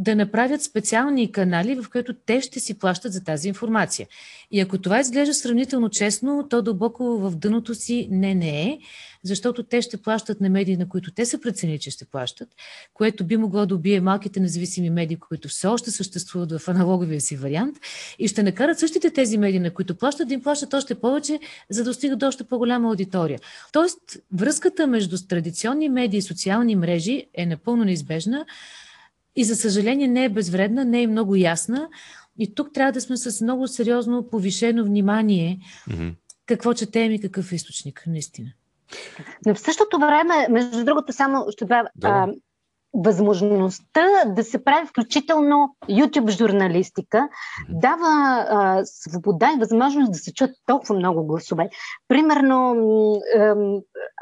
да 0.00 0.16
направят 0.16 0.62
специални 0.62 1.32
канали, 1.32 1.74
в 1.74 1.90
които 1.90 2.14
те 2.26 2.40
ще 2.40 2.60
си 2.60 2.78
плащат 2.78 3.12
за 3.12 3.24
тази 3.24 3.48
информация. 3.48 4.06
И 4.50 4.60
ако 4.60 4.78
това 4.78 5.00
изглежда 5.00 5.34
сравнително 5.34 5.88
честно, 5.88 6.46
то 6.50 6.62
дълбоко 6.62 7.18
в 7.18 7.36
дъното 7.36 7.74
си 7.74 8.08
не 8.10 8.34
не 8.34 8.62
е, 8.62 8.78
защото 9.22 9.62
те 9.62 9.82
ще 9.82 9.96
плащат 9.96 10.40
на 10.40 10.50
медии, 10.50 10.76
на 10.76 10.88
които 10.88 11.10
те 11.14 11.26
са 11.26 11.40
преценили, 11.40 11.78
че 11.78 11.90
ще 11.90 12.04
плащат, 12.04 12.48
което 12.94 13.24
би 13.24 13.36
могло 13.36 13.66
да 13.66 13.74
убие 13.74 14.00
малките 14.00 14.40
независими 14.40 14.90
медии, 14.90 15.16
които 15.16 15.48
все 15.48 15.66
още 15.66 15.90
съществуват 15.90 16.52
в 16.52 16.68
аналоговия 16.68 17.20
си 17.20 17.36
вариант 17.36 17.76
и 18.18 18.28
ще 18.28 18.42
накарат 18.42 18.78
същите 18.78 19.10
тези 19.10 19.38
медии, 19.38 19.60
на 19.60 19.70
които 19.70 19.94
плащат, 19.94 20.28
да 20.28 20.34
им 20.34 20.42
плащат 20.42 20.74
още 20.74 20.94
повече, 20.94 21.38
за 21.70 21.84
да 21.84 21.90
достигат 21.90 22.18
до 22.18 22.26
още 22.26 22.44
по-голяма 22.44 22.88
аудитория. 22.88 23.40
Тоест, 23.72 23.98
връзката 24.32 24.86
между 24.86 25.16
традиционни 25.28 25.88
медии 25.88 26.18
и 26.18 26.22
социални 26.22 26.76
мрежи 26.76 27.26
е 27.34 27.46
напълно 27.46 27.84
неизбежна, 27.84 28.46
и 29.36 29.44
за 29.44 29.56
съжаление 29.56 30.08
не 30.08 30.24
е 30.24 30.28
безвредна, 30.28 30.84
не 30.84 31.02
е 31.02 31.06
много 31.06 31.36
ясна. 31.36 31.88
И 32.38 32.54
тук 32.54 32.72
трябва 32.72 32.92
да 32.92 33.00
сме 33.00 33.16
с 33.16 33.40
много 33.40 33.68
сериозно 33.68 34.28
повишено 34.30 34.84
внимание 34.84 35.58
mm-hmm. 35.88 36.14
какво 36.46 36.74
четем 36.74 37.12
и 37.12 37.20
какъв 37.20 37.52
е 37.52 37.54
източник, 37.54 38.04
наистина. 38.06 38.48
Но 39.46 39.54
в 39.54 39.60
същото 39.60 39.98
време, 39.98 40.46
между 40.50 40.84
другото, 40.84 41.12
само 41.12 41.46
ще 41.50 41.64
добавя, 41.64 41.88
да 41.96 42.28
възможността 42.94 44.06
да 44.26 44.44
се 44.44 44.64
прави 44.64 44.86
включително 44.86 45.76
YouTube 45.90 46.30
журналистика 46.30 47.28
дава 47.68 48.46
а, 48.48 48.80
свобода 48.84 49.50
и 49.56 49.58
възможност 49.58 50.12
да 50.12 50.18
се 50.18 50.34
чуят 50.34 50.50
толкова 50.66 50.94
много 50.94 51.26
гласове. 51.26 51.68
Примерно, 52.08 52.76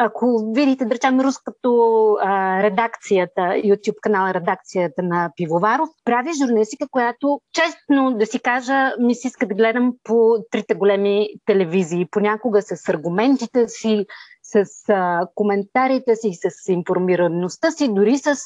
ако 0.00 0.52
видите, 0.54 0.84
да 0.84 0.94
речем, 0.94 1.20
руското 1.20 2.12
а, 2.22 2.62
редакцията, 2.62 3.40
YouTube 3.40 4.00
канала 4.00 4.34
редакцията 4.34 5.02
на 5.02 5.30
Пивоваров, 5.36 5.88
прави 6.04 6.30
журналистика, 6.38 6.86
която 6.90 7.40
честно 7.52 8.14
да 8.18 8.26
си 8.26 8.40
кажа, 8.40 8.92
ми 9.00 9.14
се 9.14 9.28
иска 9.28 9.46
да 9.46 9.54
гледам 9.54 9.92
по 10.04 10.36
трите 10.50 10.74
големи 10.74 11.28
телевизии. 11.46 12.08
Понякога 12.10 12.62
с 12.62 12.88
аргументите 12.88 13.68
си, 13.68 14.06
с 14.52 14.64
а, 14.88 15.26
коментарите 15.34 16.16
си, 16.16 16.30
с 16.32 16.68
информираността 16.68 17.70
си, 17.70 17.94
дори 17.94 18.18
с 18.18 18.36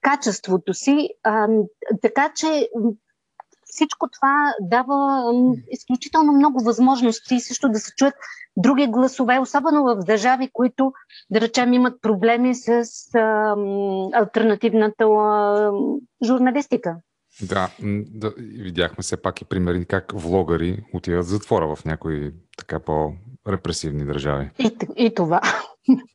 качеството 0.00 0.74
си. 0.74 1.08
А, 1.22 1.48
така 2.02 2.32
че 2.36 2.68
всичко 3.64 4.08
това 4.12 4.54
дава 4.60 5.24
изключително 5.70 6.32
много 6.32 6.64
възможности 6.64 7.40
също 7.40 7.68
да 7.68 7.78
се 7.78 7.92
чуят 7.96 8.14
други 8.56 8.86
гласове, 8.86 9.38
особено 9.38 9.84
в 9.84 9.96
държави, 10.06 10.50
които, 10.52 10.92
да 11.30 11.40
речем, 11.40 11.72
имат 11.72 12.02
проблеми 12.02 12.54
с 12.54 12.84
а, 13.14 13.56
альтернативната 14.12 15.04
а, 15.04 15.72
журналистика. 16.24 16.96
Да, 17.42 17.70
да, 18.10 18.34
видяхме 18.38 19.02
все 19.02 19.16
пак 19.16 19.40
и 19.40 19.44
примери 19.44 19.84
как 19.84 20.12
влогари 20.14 20.84
отиват 20.94 21.24
в 21.24 21.28
затвора 21.28 21.76
в 21.76 21.84
някои 21.84 22.32
така 22.58 22.80
по-репресивни 22.80 24.04
държави. 24.04 24.50
И, 24.58 24.70
и 24.96 25.14
това. 25.14 25.40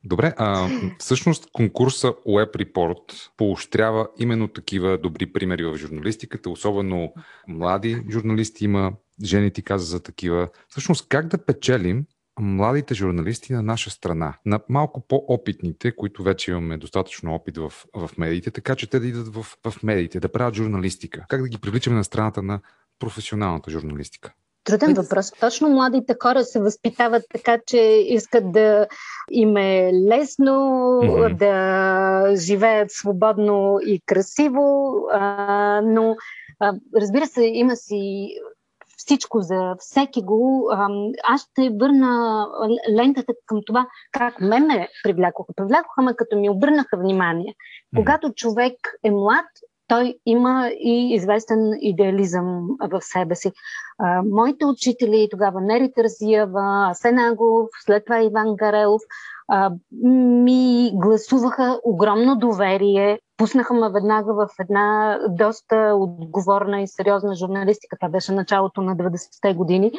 Добре, 0.04 0.34
а, 0.38 0.70
всъщност 1.00 1.52
конкурса 1.52 2.08
Web 2.08 2.52
Report 2.52 3.30
поощрява 3.38 4.08
именно 4.20 4.48
такива 4.48 4.98
добри 4.98 5.34
примери 5.34 5.66
в 5.66 5.78
журналистиката, 5.78 6.50
особено 6.50 7.14
млади 7.48 8.04
журналисти 8.12 8.66
има, 8.66 8.94
жени 9.24 9.52
ти 9.52 9.62
каза 9.62 9.86
за 9.86 10.04
такива. 10.04 10.50
Всъщност 10.70 11.10
как 11.10 11.28
да 11.28 11.46
печелим 11.46 12.06
младите 12.40 12.94
журналисти 12.94 13.54
на 13.54 13.62
наша 13.62 13.90
страна, 13.90 14.34
на 14.46 14.60
малко 14.70 15.02
по-опитните, 15.08 15.96
които 15.96 16.24
вече 16.24 16.52
имаме 16.52 16.78
достатъчно 16.78 17.34
опит 17.34 17.58
в, 17.58 17.74
в 17.96 18.10
медиите, 18.18 18.52
така 18.52 18.76
че 18.76 18.90
те 18.90 19.00
да 19.00 19.08
идат 19.08 19.28
в, 19.28 19.44
в 19.44 19.84
медиите, 19.84 20.20
да 20.20 20.32
правят 20.32 20.56
журналистика. 20.56 21.26
Как 21.30 21.42
да 21.42 21.48
ги 21.48 21.58
привличаме 21.58 21.96
на 21.96 22.04
страната 22.04 22.42
на 22.42 22.60
професионалната 23.00 23.72
журналистика? 23.72 24.34
Труден 24.68 24.94
въпрос. 24.94 25.32
Точно 25.40 25.70
младите 25.70 26.16
хора 26.24 26.44
се 26.44 26.60
възпитават 26.60 27.24
така, 27.34 27.58
че 27.68 27.78
искат 28.08 28.52
да 28.52 28.88
им 29.32 29.58
е 29.58 29.92
лесно, 29.94 30.52
mm-hmm. 31.04 31.38
да 31.38 32.36
живеят 32.36 32.92
свободно 32.92 33.80
и 33.86 34.02
красиво, 34.06 34.96
а, 35.12 35.82
но 35.82 36.16
а, 36.60 36.74
разбира 36.96 37.26
се, 37.26 37.44
има 37.44 37.76
си 37.76 38.30
всичко 39.08 39.42
за 39.42 39.76
всеки 39.80 40.22
го. 40.22 40.70
Аз 41.24 41.42
ще 41.42 41.70
върна 41.82 42.46
лентата 42.98 43.34
към 43.46 43.60
това 43.66 43.88
как 44.12 44.42
ме 44.42 44.60
ме 44.60 44.88
привлякоха. 45.04 45.54
Привлякоха 45.56 46.02
ме, 46.02 46.16
като 46.16 46.38
ми 46.38 46.50
обърнаха 46.50 46.98
внимание. 46.98 47.56
Когато 47.96 48.34
човек 48.34 48.74
е 49.04 49.12
млад, 49.12 49.46
той 49.88 50.16
има 50.26 50.70
и 50.80 51.14
известен 51.14 51.72
идеализъм 51.82 52.68
в 52.92 53.02
себе 53.02 53.36
си. 53.36 53.52
А, 53.98 54.22
моите 54.32 54.66
учители, 54.66 55.28
тогава 55.32 55.62
Нери 55.62 55.92
Тързиева, 55.96 56.92
Сенагов, 56.94 57.70
след 57.86 58.06
това 58.06 58.22
Иван 58.22 58.56
Гарелов, 58.56 59.02
а, 59.48 59.72
ми 60.44 60.92
гласуваха 60.94 61.80
огромно 61.84 62.36
доверие. 62.36 63.20
Пуснаха 63.38 63.74
ме 63.74 63.90
веднага 63.90 64.34
в 64.34 64.48
една 64.60 65.20
доста 65.30 65.94
отговорна 65.96 66.82
и 66.82 66.88
сериозна 66.88 67.36
журналистика. 67.36 67.98
Това 68.00 68.10
беше 68.10 68.32
началото 68.32 68.82
на 68.82 68.96
90-те 68.96 69.54
години. 69.54 69.92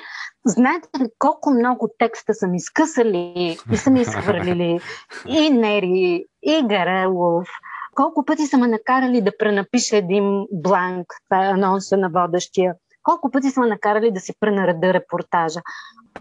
Знаете 0.46 0.88
ли 1.00 1.08
колко 1.18 1.50
много 1.50 1.88
текста 1.98 2.34
са 2.34 2.46
ми 2.46 2.60
скъсали 2.60 3.56
и 3.72 3.76
са 3.76 3.90
ми 3.90 4.00
изхвърлили 4.00 4.80
и 5.26 5.50
Нери, 5.50 6.24
и 6.42 6.62
Гарелов, 6.66 7.48
колко 7.94 8.24
пъти 8.24 8.46
са 8.46 8.58
ме 8.58 8.66
накарали 8.66 9.20
да 9.20 9.36
пренапиша 9.38 9.96
един 9.96 10.46
бланк, 10.52 11.06
това 11.28 11.46
е 11.46 11.50
анонса 11.50 11.96
на 11.96 12.10
водещия. 12.10 12.74
Колко 13.02 13.30
пъти 13.30 13.50
са 13.50 13.60
ме 13.60 13.66
накарали 13.66 14.10
да 14.10 14.20
си 14.20 14.32
пренареда 14.40 14.92
репортажа. 14.92 15.60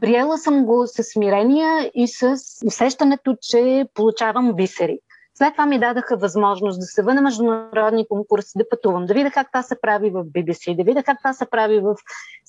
Приела 0.02 0.38
съм 0.38 0.66
го 0.66 0.88
с 0.88 1.04
смирение 1.04 1.92
и 1.94 2.08
с 2.08 2.38
усещането, 2.66 3.36
че 3.42 3.86
получавам 3.94 4.54
бисери. 4.54 5.00
След 5.38 5.54
това 5.54 5.66
ми 5.66 5.80
дадаха 5.80 6.18
възможност 6.18 6.80
да 6.80 6.86
се 6.86 7.02
въна 7.02 7.22
международни 7.22 8.08
конкурси, 8.08 8.52
да 8.58 8.70
пътувам, 8.70 9.06
да 9.06 9.14
видя 9.14 9.32
как 9.32 9.48
това 9.52 9.62
се 9.64 9.82
прави 9.82 10.10
в 10.10 10.24
BBC, 10.24 10.76
да 10.76 10.84
видя 10.84 11.04
как 11.04 11.18
това 11.18 11.34
се 11.34 11.46
прави 11.46 11.80
в 11.80 11.96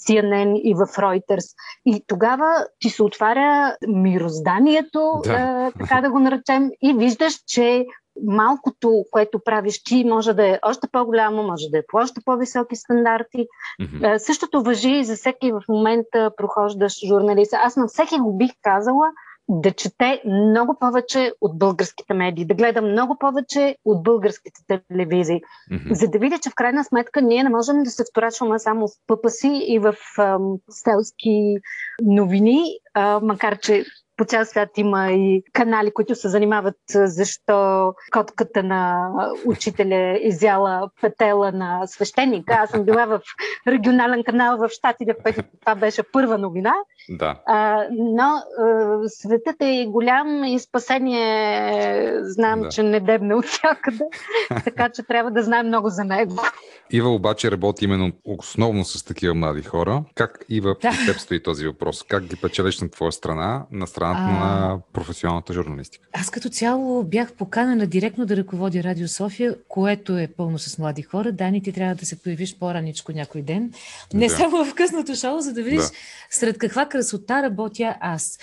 CNN 0.06 0.60
и 0.60 0.74
в 0.74 0.78
Reuters. 0.78 1.54
И 1.86 2.04
тогава 2.06 2.66
ти 2.78 2.90
се 2.90 3.02
отваря 3.02 3.76
мирозданието, 3.88 5.20
да. 5.24 5.32
е, 5.32 5.72
така 5.78 6.00
да 6.00 6.10
го 6.10 6.18
наречем, 6.18 6.70
и 6.82 6.94
виждаш, 6.94 7.34
че 7.46 7.86
малкото, 8.26 9.04
което 9.10 9.38
правиш 9.44 9.82
ти, 9.82 10.04
може 10.04 10.34
да 10.34 10.48
е 10.48 10.58
още 10.62 10.88
по-голямо, 10.92 11.42
може 11.42 11.68
да 11.68 11.78
е 11.78 11.86
по 11.88 11.96
още 11.96 12.20
по-високи 12.24 12.76
стандарти. 12.76 13.46
Mm-hmm. 13.82 14.18
Същото 14.18 14.62
въжи 14.62 14.90
и 14.90 15.04
за 15.04 15.16
всеки 15.16 15.52
в 15.52 15.62
момента 15.68 16.30
прохождащ 16.36 17.06
журналист. 17.06 17.52
Аз 17.52 17.76
на 17.76 17.86
всеки 17.86 18.18
го 18.18 18.36
бих 18.36 18.50
казала 18.62 19.06
да 19.48 19.72
чете 19.72 20.22
много 20.26 20.76
повече 20.80 21.32
от 21.40 21.58
българските 21.58 22.14
медии, 22.14 22.44
да 22.44 22.54
гледа 22.54 22.82
много 22.82 23.16
повече 23.18 23.76
от 23.84 24.02
българските 24.02 24.80
телевизии, 24.88 25.40
mm-hmm. 25.72 25.92
за 25.92 26.08
да 26.08 26.18
видя, 26.18 26.38
че 26.38 26.50
в 26.50 26.54
крайна 26.54 26.84
сметка 26.84 27.22
ние 27.22 27.42
не 27.42 27.50
можем 27.50 27.82
да 27.82 27.90
се 27.90 28.04
вторачваме 28.10 28.58
само 28.58 28.88
в 28.88 28.90
пъпа 29.06 29.30
си 29.30 29.64
и 29.66 29.78
в 29.78 29.94
ам, 30.18 30.56
селски 30.70 31.56
новини, 32.02 32.62
а, 32.94 33.20
макар 33.22 33.58
че 33.58 33.84
по 34.18 34.24
цял 34.24 34.44
свят 34.44 34.68
има 34.76 35.12
и 35.12 35.42
канали, 35.52 35.90
които 35.94 36.14
се 36.14 36.28
занимават 36.28 36.76
защо 36.88 37.92
котката 38.12 38.62
на 38.62 39.10
учителя 39.46 39.96
е 39.96 40.20
изяла 40.22 40.90
петела 41.00 41.52
на 41.52 41.86
свещеника. 41.86 42.54
Аз 42.54 42.70
съм 42.70 42.84
била 42.84 43.06
в 43.06 43.20
регионален 43.68 44.24
канал 44.24 44.56
в 44.58 44.68
Штатите, 44.68 45.12
в 45.12 45.22
който 45.22 45.42
това 45.60 45.74
беше 45.74 46.02
първа 46.02 46.38
новина. 46.38 46.74
Да. 47.08 47.40
А, 47.46 47.84
но 47.90 48.24
а, 48.24 48.98
светът 49.08 49.56
е 49.60 49.86
голям 49.88 50.44
и 50.44 50.58
спасение 50.58 52.12
знам, 52.22 52.60
да. 52.60 52.68
че 52.68 52.82
не 52.82 53.00
дебне 53.00 53.34
от 53.34 53.44
всякъде, 53.44 54.04
така 54.64 54.88
че 54.88 55.02
трябва 55.02 55.30
да 55.30 55.42
знаем 55.42 55.66
много 55.66 55.88
за 55.88 56.04
него. 56.04 56.36
Ива 56.90 57.08
обаче 57.08 57.50
работи 57.50 57.84
именно 57.84 58.12
основно 58.24 58.84
с 58.84 59.04
такива 59.04 59.34
млади 59.34 59.62
хора. 59.62 60.04
Как, 60.14 60.44
Ива, 60.48 60.76
да. 60.82 60.90
теб 61.06 61.18
стои 61.18 61.42
този 61.42 61.66
въпрос? 61.66 62.02
Как 62.02 62.24
ги 62.24 62.36
печелиш 62.36 62.80
на 62.80 62.90
твоя 62.90 63.12
страна, 63.12 63.66
на 63.70 63.86
страната 64.08 64.44
а... 64.44 64.46
на 64.46 64.78
професионалната 64.92 65.52
журналистика? 65.52 66.08
Аз 66.12 66.30
като 66.30 66.48
цяло 66.48 67.04
бях 67.04 67.32
поканена 67.32 67.86
директно 67.86 68.26
да 68.26 68.36
ръководя 68.36 68.82
Радио 68.82 69.08
София, 69.08 69.56
което 69.68 70.18
е 70.18 70.26
пълно 70.36 70.58
с 70.58 70.78
млади 70.78 71.02
хора. 71.02 71.32
Дани, 71.32 71.62
ти 71.62 71.72
трябва 71.72 71.94
да 71.94 72.06
се 72.06 72.22
появиш 72.22 72.58
по-раничко 72.58 73.12
някой 73.12 73.42
ден. 73.42 73.72
Не 74.14 74.28
да. 74.28 74.34
само 74.34 74.64
в 74.64 74.74
късното 74.74 75.14
шоу, 75.14 75.40
за 75.40 75.52
да 75.52 75.62
видиш 75.62 75.82
да. 75.82 75.90
сред 76.30 76.58
каква 76.58 76.86
красота 76.86 77.42
работя 77.42 77.96
аз. 78.00 78.38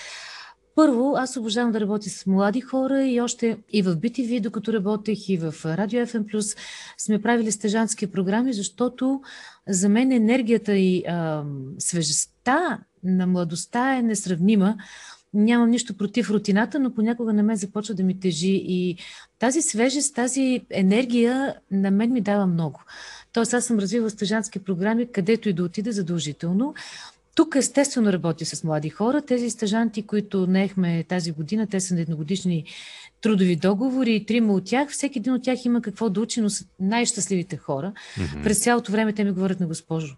Първо, 0.75 1.13
аз 1.17 1.37
обожавам 1.37 1.71
да 1.71 1.81
работя 1.81 2.09
с 2.09 2.25
млади 2.25 2.61
хора 2.61 3.07
и 3.07 3.21
още 3.21 3.57
и 3.69 3.81
в 3.81 3.95
BTV, 3.95 4.41
докато 4.41 4.73
работех, 4.73 5.29
и 5.29 5.37
в 5.37 5.53
Радио 5.65 6.05
FM+, 6.05 6.57
сме 6.97 7.21
правили 7.21 7.51
стъжански 7.51 8.11
програми, 8.11 8.53
защото 8.53 9.21
за 9.67 9.89
мен 9.89 10.11
енергията 10.11 10.75
и 10.75 11.03
а, 11.07 11.43
свежестта 11.79 12.79
на 13.03 13.27
младостта 13.27 13.97
е 13.97 14.01
несравнима. 14.01 14.75
Нямам 15.35 15.69
нищо 15.69 15.97
против 15.97 16.29
рутината, 16.29 16.79
но 16.79 16.93
понякога 16.93 17.33
на 17.33 17.43
мен 17.43 17.55
започва 17.55 17.95
да 17.95 18.03
ми 18.03 18.19
тежи 18.19 18.61
и 18.67 18.97
тази 19.39 19.61
свежест, 19.61 20.15
тази 20.15 20.61
енергия 20.69 21.55
на 21.71 21.91
мен 21.91 22.13
ми 22.13 22.21
дава 22.21 22.47
много. 22.47 22.81
Тоест 23.33 23.53
аз 23.53 23.65
съм 23.65 23.79
развила 23.79 24.09
стъжански 24.09 24.59
програми, 24.59 25.11
където 25.11 25.49
и 25.49 25.53
да 25.53 25.63
отида 25.63 25.91
задължително. 25.91 26.73
Тук 27.35 27.55
естествено 27.55 28.13
работя 28.13 28.45
с 28.45 28.63
млади 28.63 28.89
хора. 28.89 29.21
Тези 29.21 29.49
стажанти, 29.49 30.03
които 30.03 30.47
наехме 30.47 31.03
тази 31.03 31.31
година, 31.31 31.67
те 31.67 31.79
са 31.79 31.95
на 31.95 32.01
едногодишни 32.01 32.65
трудови 33.21 33.55
договори 33.55 34.25
трима 34.25 34.53
от 34.53 34.65
тях. 34.65 34.89
Всеки 34.89 35.19
един 35.19 35.33
от 35.33 35.43
тях 35.43 35.65
има 35.65 35.81
какво 35.81 36.09
да 36.09 36.21
учи, 36.21 36.41
но 36.41 36.49
са 36.49 36.65
най-щастливите 36.79 37.57
хора. 37.57 37.93
Mm-hmm. 38.17 38.43
През 38.43 38.59
цялото 38.59 38.91
време 38.91 39.13
те 39.13 39.23
ми 39.23 39.31
говорят 39.31 39.59
на 39.59 39.67
госпожо. 39.67 40.15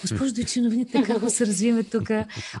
Госпожо 0.00 0.34
Дойчи, 0.34 0.60
новините 0.60 1.02
как 1.02 1.30
се 1.30 1.46
развиваме 1.46 1.82
тук. 1.82 2.10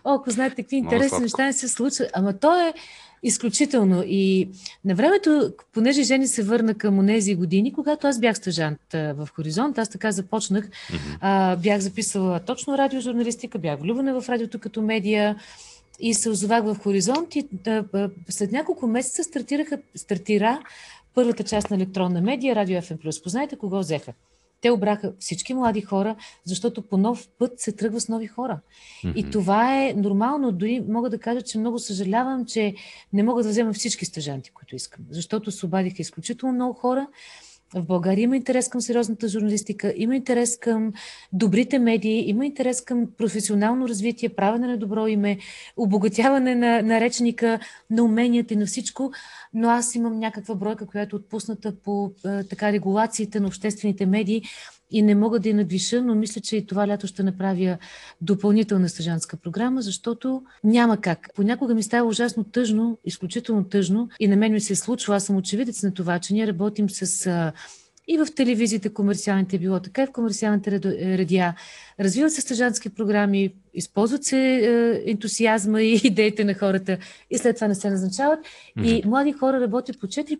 О, 0.04 0.14
ако 0.14 0.30
знаете 0.30 0.56
какви 0.56 0.76
интересни 0.76 1.18
неща 1.18 1.44
не 1.44 1.52
се 1.52 1.68
случват. 1.68 2.10
Ама 2.14 2.38
то 2.38 2.68
е 2.68 2.74
изключително. 3.22 4.02
И 4.06 4.48
на 4.84 4.94
времето, 4.94 5.52
понеже 5.72 6.02
Жени 6.02 6.26
се 6.26 6.42
върна 6.42 6.74
към 6.74 7.06
тези 7.06 7.34
години, 7.34 7.72
когато 7.72 8.06
аз 8.06 8.20
бях 8.20 8.36
стъжант 8.36 8.80
в 8.92 9.28
Хоризонт, 9.34 9.78
аз 9.78 9.88
така 9.88 10.12
започнах. 10.12 10.64
Mm-hmm. 10.64 11.18
А, 11.20 11.56
бях 11.56 11.80
записала 11.80 12.40
точно 12.40 12.78
радиожурналистика, 12.78 13.58
бях 13.58 13.80
влюбена 13.80 14.20
в 14.20 14.28
радиото 14.28 14.58
като 14.58 14.82
медия 14.82 15.36
и 16.00 16.14
се 16.14 16.30
озовах 16.30 16.64
в 16.64 16.76
Хоризонт 16.82 17.36
и 17.36 17.48
да, 17.52 17.84
след 18.28 18.52
няколко 18.52 18.86
месеца 18.86 19.24
стартираха, 19.24 19.78
стартира 19.94 20.60
първата 21.14 21.44
част 21.44 21.70
на 21.70 21.76
електронна 21.76 22.20
медия, 22.20 22.56
Радио 22.56 22.80
FM+. 22.80 23.22
Познайте 23.22 23.56
кого 23.56 23.78
взеха? 23.78 24.12
Те 24.60 24.70
обраха 24.70 25.12
всички 25.18 25.54
млади 25.54 25.80
хора, 25.80 26.16
защото 26.44 26.82
по 26.82 26.96
нов 26.96 27.28
път 27.38 27.60
се 27.60 27.72
тръгва 27.72 28.00
с 28.00 28.08
нови 28.08 28.26
хора. 28.26 28.60
Mm-hmm. 29.04 29.14
И 29.14 29.30
това 29.30 29.84
е 29.84 29.94
нормално. 29.96 30.52
Дори 30.52 30.80
мога 30.88 31.10
да 31.10 31.18
кажа, 31.18 31.42
че 31.42 31.58
много 31.58 31.78
съжалявам, 31.78 32.46
че 32.46 32.74
не 33.12 33.22
мога 33.22 33.42
да 33.42 33.48
взема 33.48 33.72
всички 33.72 34.04
стъжанти, 34.04 34.50
които 34.50 34.76
искам. 34.76 35.04
Защото 35.10 35.50
се 35.50 35.66
обадиха 35.66 36.02
изключително 36.02 36.54
много 36.54 36.74
хора. 36.74 37.06
В 37.74 37.82
България 37.82 38.22
има 38.22 38.36
интерес 38.36 38.68
към 38.68 38.80
сериозната 38.80 39.28
журналистика, 39.28 39.94
има 39.96 40.16
интерес 40.16 40.58
към 40.58 40.92
добрите 41.32 41.78
медии, 41.78 42.28
има 42.30 42.46
интерес 42.46 42.80
към 42.80 43.06
професионално 43.18 43.88
развитие, 43.88 44.28
правене 44.28 44.66
на 44.66 44.78
добро 44.78 45.06
име, 45.06 45.38
обогатяване 45.76 46.54
на, 46.54 46.82
на 46.82 47.00
речника, 47.00 47.58
на 47.90 48.04
уменията 48.04 48.54
и 48.54 48.56
на 48.56 48.66
всичко, 48.66 49.12
но 49.54 49.68
аз 49.68 49.94
имам 49.94 50.18
някаква 50.18 50.54
бройка, 50.54 50.86
която 50.86 51.16
е 51.16 51.18
отпусната 51.18 51.76
по 51.84 52.12
е, 52.26 52.44
така 52.44 52.72
регулациите 52.72 53.40
на 53.40 53.46
обществените 53.46 54.06
медии 54.06 54.42
и 54.90 55.02
не 55.02 55.14
мога 55.14 55.40
да 55.40 55.48
я 55.48 55.54
надвиша, 55.54 56.02
но 56.02 56.14
мисля, 56.14 56.40
че 56.40 56.56
и 56.56 56.66
това 56.66 56.88
лято 56.88 57.06
ще 57.06 57.22
направя 57.22 57.78
допълнителна 58.20 58.88
стъжанска 58.88 59.36
програма, 59.36 59.82
защото 59.82 60.42
няма 60.64 60.96
как. 60.96 61.28
Понякога 61.34 61.74
ми 61.74 61.82
става 61.82 62.08
ужасно 62.08 62.44
тъжно, 62.44 62.98
изключително 63.04 63.64
тъжно 63.64 64.08
и 64.20 64.28
на 64.28 64.36
мен 64.36 64.52
ми 64.52 64.60
се 64.60 64.72
е 64.72 64.76
случва, 64.76 65.16
аз 65.16 65.24
съм 65.24 65.36
очевидец 65.36 65.82
на 65.82 65.94
това, 65.94 66.18
че 66.18 66.34
ние 66.34 66.46
работим 66.46 66.90
с 66.90 67.52
и 68.08 68.18
в 68.18 68.26
телевизията 68.34 68.94
комерциалните 68.94 69.58
било, 69.58 69.80
така 69.80 70.02
и 70.02 70.06
в 70.06 70.12
комерциалните 70.12 70.80
радиа. 71.18 71.54
Развиват 72.00 72.32
се 72.32 72.40
стъжански 72.40 72.88
програми, 72.88 73.54
използват 73.74 74.24
се 74.24 74.38
е, 74.38 75.10
ентусиазма 75.10 75.82
и 75.82 75.94
идеите 76.04 76.44
на 76.44 76.54
хората 76.54 76.98
и 77.30 77.38
след 77.38 77.56
това 77.56 77.68
не 77.68 77.74
се 77.74 77.90
назначават. 77.90 78.38
Mm-hmm. 78.38 78.84
И 78.84 79.06
млади 79.06 79.32
хора 79.32 79.60
работят 79.60 80.00
по 80.00 80.06
4-5 80.06 80.38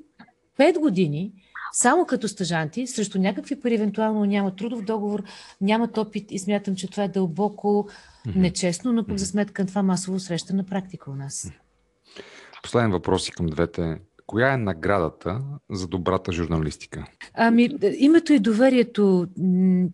години 0.81 1.33
само 1.73 2.07
като 2.07 2.29
стъжанти, 2.29 2.87
срещу 2.87 3.19
някакви 3.19 3.61
пари, 3.61 3.75
евентуално 3.75 4.25
нямат 4.25 4.57
трудов 4.57 4.83
договор, 4.83 5.23
нямат 5.61 5.99
опит 5.99 6.33
и 6.33 6.39
смятам, 6.39 6.77
че 6.77 6.91
това 6.91 7.03
е 7.05 7.09
дълбоко 7.09 7.89
нечестно, 8.37 8.93
но 8.93 9.07
пък 9.07 9.19
за 9.19 9.27
сметка 9.27 9.63
на 9.63 9.69
това 9.69 9.83
масово 9.83 10.21
среща 10.21 10.55
на 10.55 10.65
практика 10.65 11.11
у 11.11 11.15
нас. 11.15 11.53
Последен 12.63 12.91
въпрос 12.91 13.29
и 13.29 13.33
към 13.33 13.47
двете. 13.47 13.99
Коя 14.27 14.53
е 14.53 14.57
наградата 14.57 15.41
за 15.71 15.89
добрата 15.89 16.33
журналистика? 16.33 17.05
Ами, 17.35 17.79
името 17.99 18.33
и 18.33 18.39
доверието. 18.39 19.27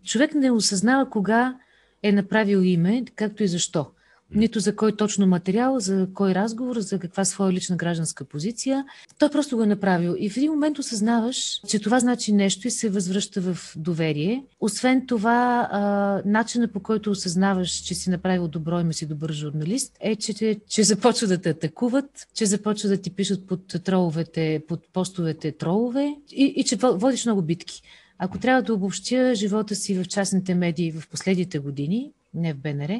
Човек 0.03 0.35
не 0.35 0.51
осъзнава 0.51 1.09
кога 1.09 1.57
е 2.03 2.11
направил 2.11 2.57
име, 2.57 3.03
както 3.15 3.43
и 3.43 3.47
защо 3.47 3.87
нито 4.35 4.59
за 4.59 4.75
кой 4.75 4.95
точно 4.95 5.27
материал, 5.27 5.79
за 5.79 6.07
кой 6.13 6.35
разговор, 6.35 6.79
за 6.79 6.99
каква 6.99 7.25
своя 7.25 7.53
лична 7.53 7.75
гражданска 7.75 8.25
позиция. 8.25 8.85
Той 9.19 9.29
просто 9.29 9.55
го 9.55 9.63
е 9.63 9.67
направил. 9.67 10.15
И 10.19 10.29
в 10.29 10.37
един 10.37 10.51
момент 10.51 10.79
осъзнаваш, 10.79 11.61
че 11.67 11.79
това 11.79 11.99
значи 11.99 12.33
нещо 12.33 12.67
и 12.67 12.71
се 12.71 12.89
възвръща 12.89 13.41
в 13.41 13.57
доверие. 13.75 14.43
Освен 14.59 15.07
това, 15.07 15.69
а, 15.71 16.21
начина 16.25 16.67
по 16.67 16.79
който 16.79 17.11
осъзнаваш, 17.11 17.71
че 17.71 17.95
си 17.95 18.09
направил 18.09 18.47
добро 18.47 18.79
и 18.79 18.93
си 18.93 19.05
добър 19.05 19.33
журналист, 19.33 19.97
е, 19.99 20.15
че, 20.15 20.59
че 20.69 20.83
започва 20.83 21.27
да 21.27 21.37
те 21.37 21.49
атакуват, 21.49 22.27
че 22.33 22.45
започва 22.45 22.89
да 22.89 22.97
ти 22.97 23.09
пишат 23.09 23.47
под 23.47 23.67
троловете, 23.83 24.61
под 24.67 24.93
постовете 24.93 25.51
тролове 25.51 26.15
и, 26.31 26.53
и 26.57 26.63
че 26.63 26.75
водиш 26.75 27.25
много 27.25 27.41
битки. 27.41 27.81
Ако 28.19 28.37
трябва 28.37 28.61
да 28.61 28.73
обобщя 28.73 29.35
живота 29.35 29.75
си 29.75 29.95
в 29.95 30.05
частните 30.05 30.55
медии 30.55 30.91
в 30.91 31.07
последните 31.09 31.59
години, 31.59 32.11
не 32.33 32.53
в 32.53 32.57
БНР, 32.57 32.99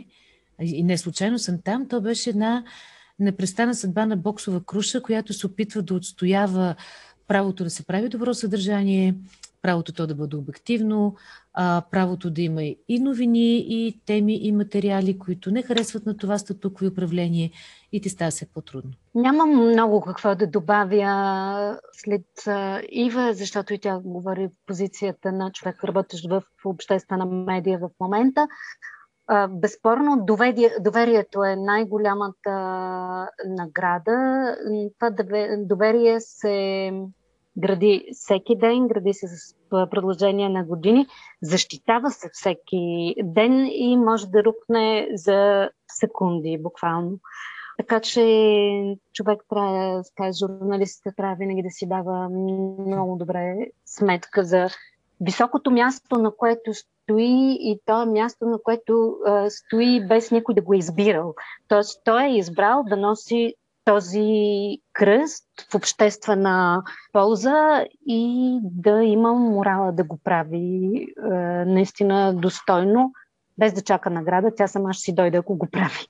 и 0.61 0.83
не 0.83 0.97
случайно 0.97 1.39
съм 1.39 1.61
там, 1.63 1.87
то 1.87 2.01
беше 2.01 2.29
една 2.29 2.63
непрестана 3.19 3.75
съдба 3.75 4.05
на 4.05 4.17
боксова 4.17 4.63
круша, 4.65 5.01
която 5.01 5.33
се 5.33 5.47
опитва 5.47 5.81
да 5.81 5.93
отстоява 5.93 6.75
правото 7.27 7.63
да 7.63 7.69
се 7.69 7.85
прави 7.85 8.09
добро 8.09 8.33
съдържание, 8.33 9.15
правото 9.61 9.93
то 9.93 10.07
да 10.07 10.15
бъде 10.15 10.35
обективно, 10.35 11.15
правото 11.91 12.29
да 12.29 12.41
има 12.41 12.63
и 12.63 12.99
новини, 12.99 13.57
и 13.57 14.01
теми, 14.05 14.35
и 14.35 14.51
материали, 14.51 15.19
които 15.19 15.51
не 15.51 15.61
харесват 15.61 16.05
на 16.05 16.17
това 16.17 16.37
статукво 16.37 16.85
и 16.85 16.87
управление 16.87 17.51
и 17.91 18.01
ти 18.01 18.09
става 18.09 18.31
се 18.31 18.45
по-трудно. 18.45 18.91
Нямам 19.15 19.49
много 19.49 20.01
какво 20.01 20.35
да 20.35 20.47
добавя 20.47 21.79
след 21.93 22.25
Ива, 22.91 23.33
защото 23.33 23.73
и 23.73 23.79
тя 23.79 23.99
говори 23.99 24.49
позицията 24.67 25.31
на 25.31 25.51
човек, 25.51 25.83
работещ 25.83 26.29
в 26.29 26.43
обществена 26.65 27.25
медия 27.25 27.79
в 27.79 27.89
момента. 27.99 28.47
Безспорно, 29.49 30.25
доверието 30.79 31.43
е 31.43 31.55
най-голямата 31.55 32.51
награда. 33.45 34.55
Това 34.99 35.11
доверие 35.57 36.19
се 36.19 36.91
гради 37.57 38.09
всеки 38.13 38.55
ден, 38.55 38.87
гради 38.87 39.13
се 39.13 39.27
с 39.27 39.55
продължение 39.69 40.49
на 40.49 40.63
години, 40.63 41.07
защитава 41.41 42.09
се 42.09 42.29
всеки 42.33 43.15
ден 43.23 43.67
и 43.71 43.97
може 43.97 44.27
да 44.27 44.43
рухне 44.43 45.09
за 45.13 45.69
секунди, 45.87 46.57
буквално. 46.61 47.19
Така 47.77 47.99
че 47.99 48.97
човек 49.13 49.43
трябва, 49.49 50.03
скаже, 50.03 50.37
журналистите 50.39 51.11
трябва 51.17 51.35
винаги 51.35 51.63
да 51.63 51.69
си 51.69 51.87
дава 51.87 52.29
много 52.29 53.15
добре 53.17 53.55
сметка 53.85 54.43
за 54.43 54.67
високото 55.21 55.71
място, 55.71 56.15
на 56.17 56.31
което 56.35 56.71
стои 57.07 57.57
и 57.59 57.79
то 57.85 58.01
е 58.01 58.05
място, 58.05 58.45
на 58.45 58.57
което 58.63 59.15
а, 59.25 59.49
стои 59.49 60.07
без 60.07 60.31
никой 60.31 60.55
да 60.55 60.61
го 60.61 60.73
е 60.73 60.77
избирал. 60.77 61.35
Тоест, 61.67 62.01
той 62.03 62.23
е 62.23 62.37
избрал 62.37 62.83
да 62.89 62.97
носи 62.97 63.53
този 63.85 64.77
кръст 64.93 65.45
в 65.71 65.75
обществена 65.75 66.83
полза 67.13 67.85
и 68.07 68.51
да 68.63 69.03
има 69.03 69.33
морала 69.33 69.91
да 69.91 70.03
го 70.03 70.19
прави 70.23 71.07
а, 71.23 71.29
наистина 71.65 72.33
достойно, 72.35 73.11
без 73.57 73.73
да 73.73 73.81
чака 73.81 74.09
награда. 74.09 74.51
Тя 74.55 74.67
сама 74.67 74.93
ще 74.93 75.01
си 75.01 75.15
дойде, 75.15 75.37
ако 75.37 75.55
го 75.55 75.67
прави. 75.71 76.07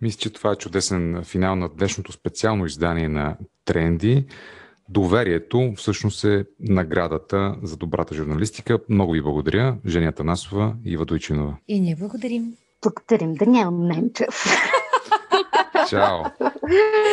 Мисля, 0.00 0.18
че 0.18 0.32
това 0.32 0.52
е 0.52 0.56
чудесен 0.56 1.22
финал 1.24 1.56
на 1.56 1.68
днешното 1.68 2.12
специално 2.12 2.66
издание 2.66 3.08
на 3.08 3.36
Тренди. 3.64 4.26
Доверието 4.88 5.72
всъщност 5.76 6.24
е 6.24 6.44
наградата 6.60 7.56
за 7.62 7.76
добрата 7.76 8.14
журналистика. 8.14 8.78
Много 8.88 9.12
ви 9.12 9.22
благодаря, 9.22 9.76
Женя 9.86 10.12
Танасова 10.12 10.74
и 10.84 10.92
Ива 10.92 11.04
Дойчинова. 11.04 11.56
И 11.68 11.80
ние 11.80 11.96
благодарим. 11.96 12.52
Благодарим, 12.82 13.34
Даниел 13.34 13.70
Ненчев. 13.70 14.44
Чао. 15.88 16.24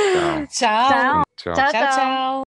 Чао. 0.07 0.47
Чао. 0.57 1.23
Чао. 1.37 1.55
Чао. 1.55 1.55
Чао. 1.55 1.71
Чао. 1.71 2.50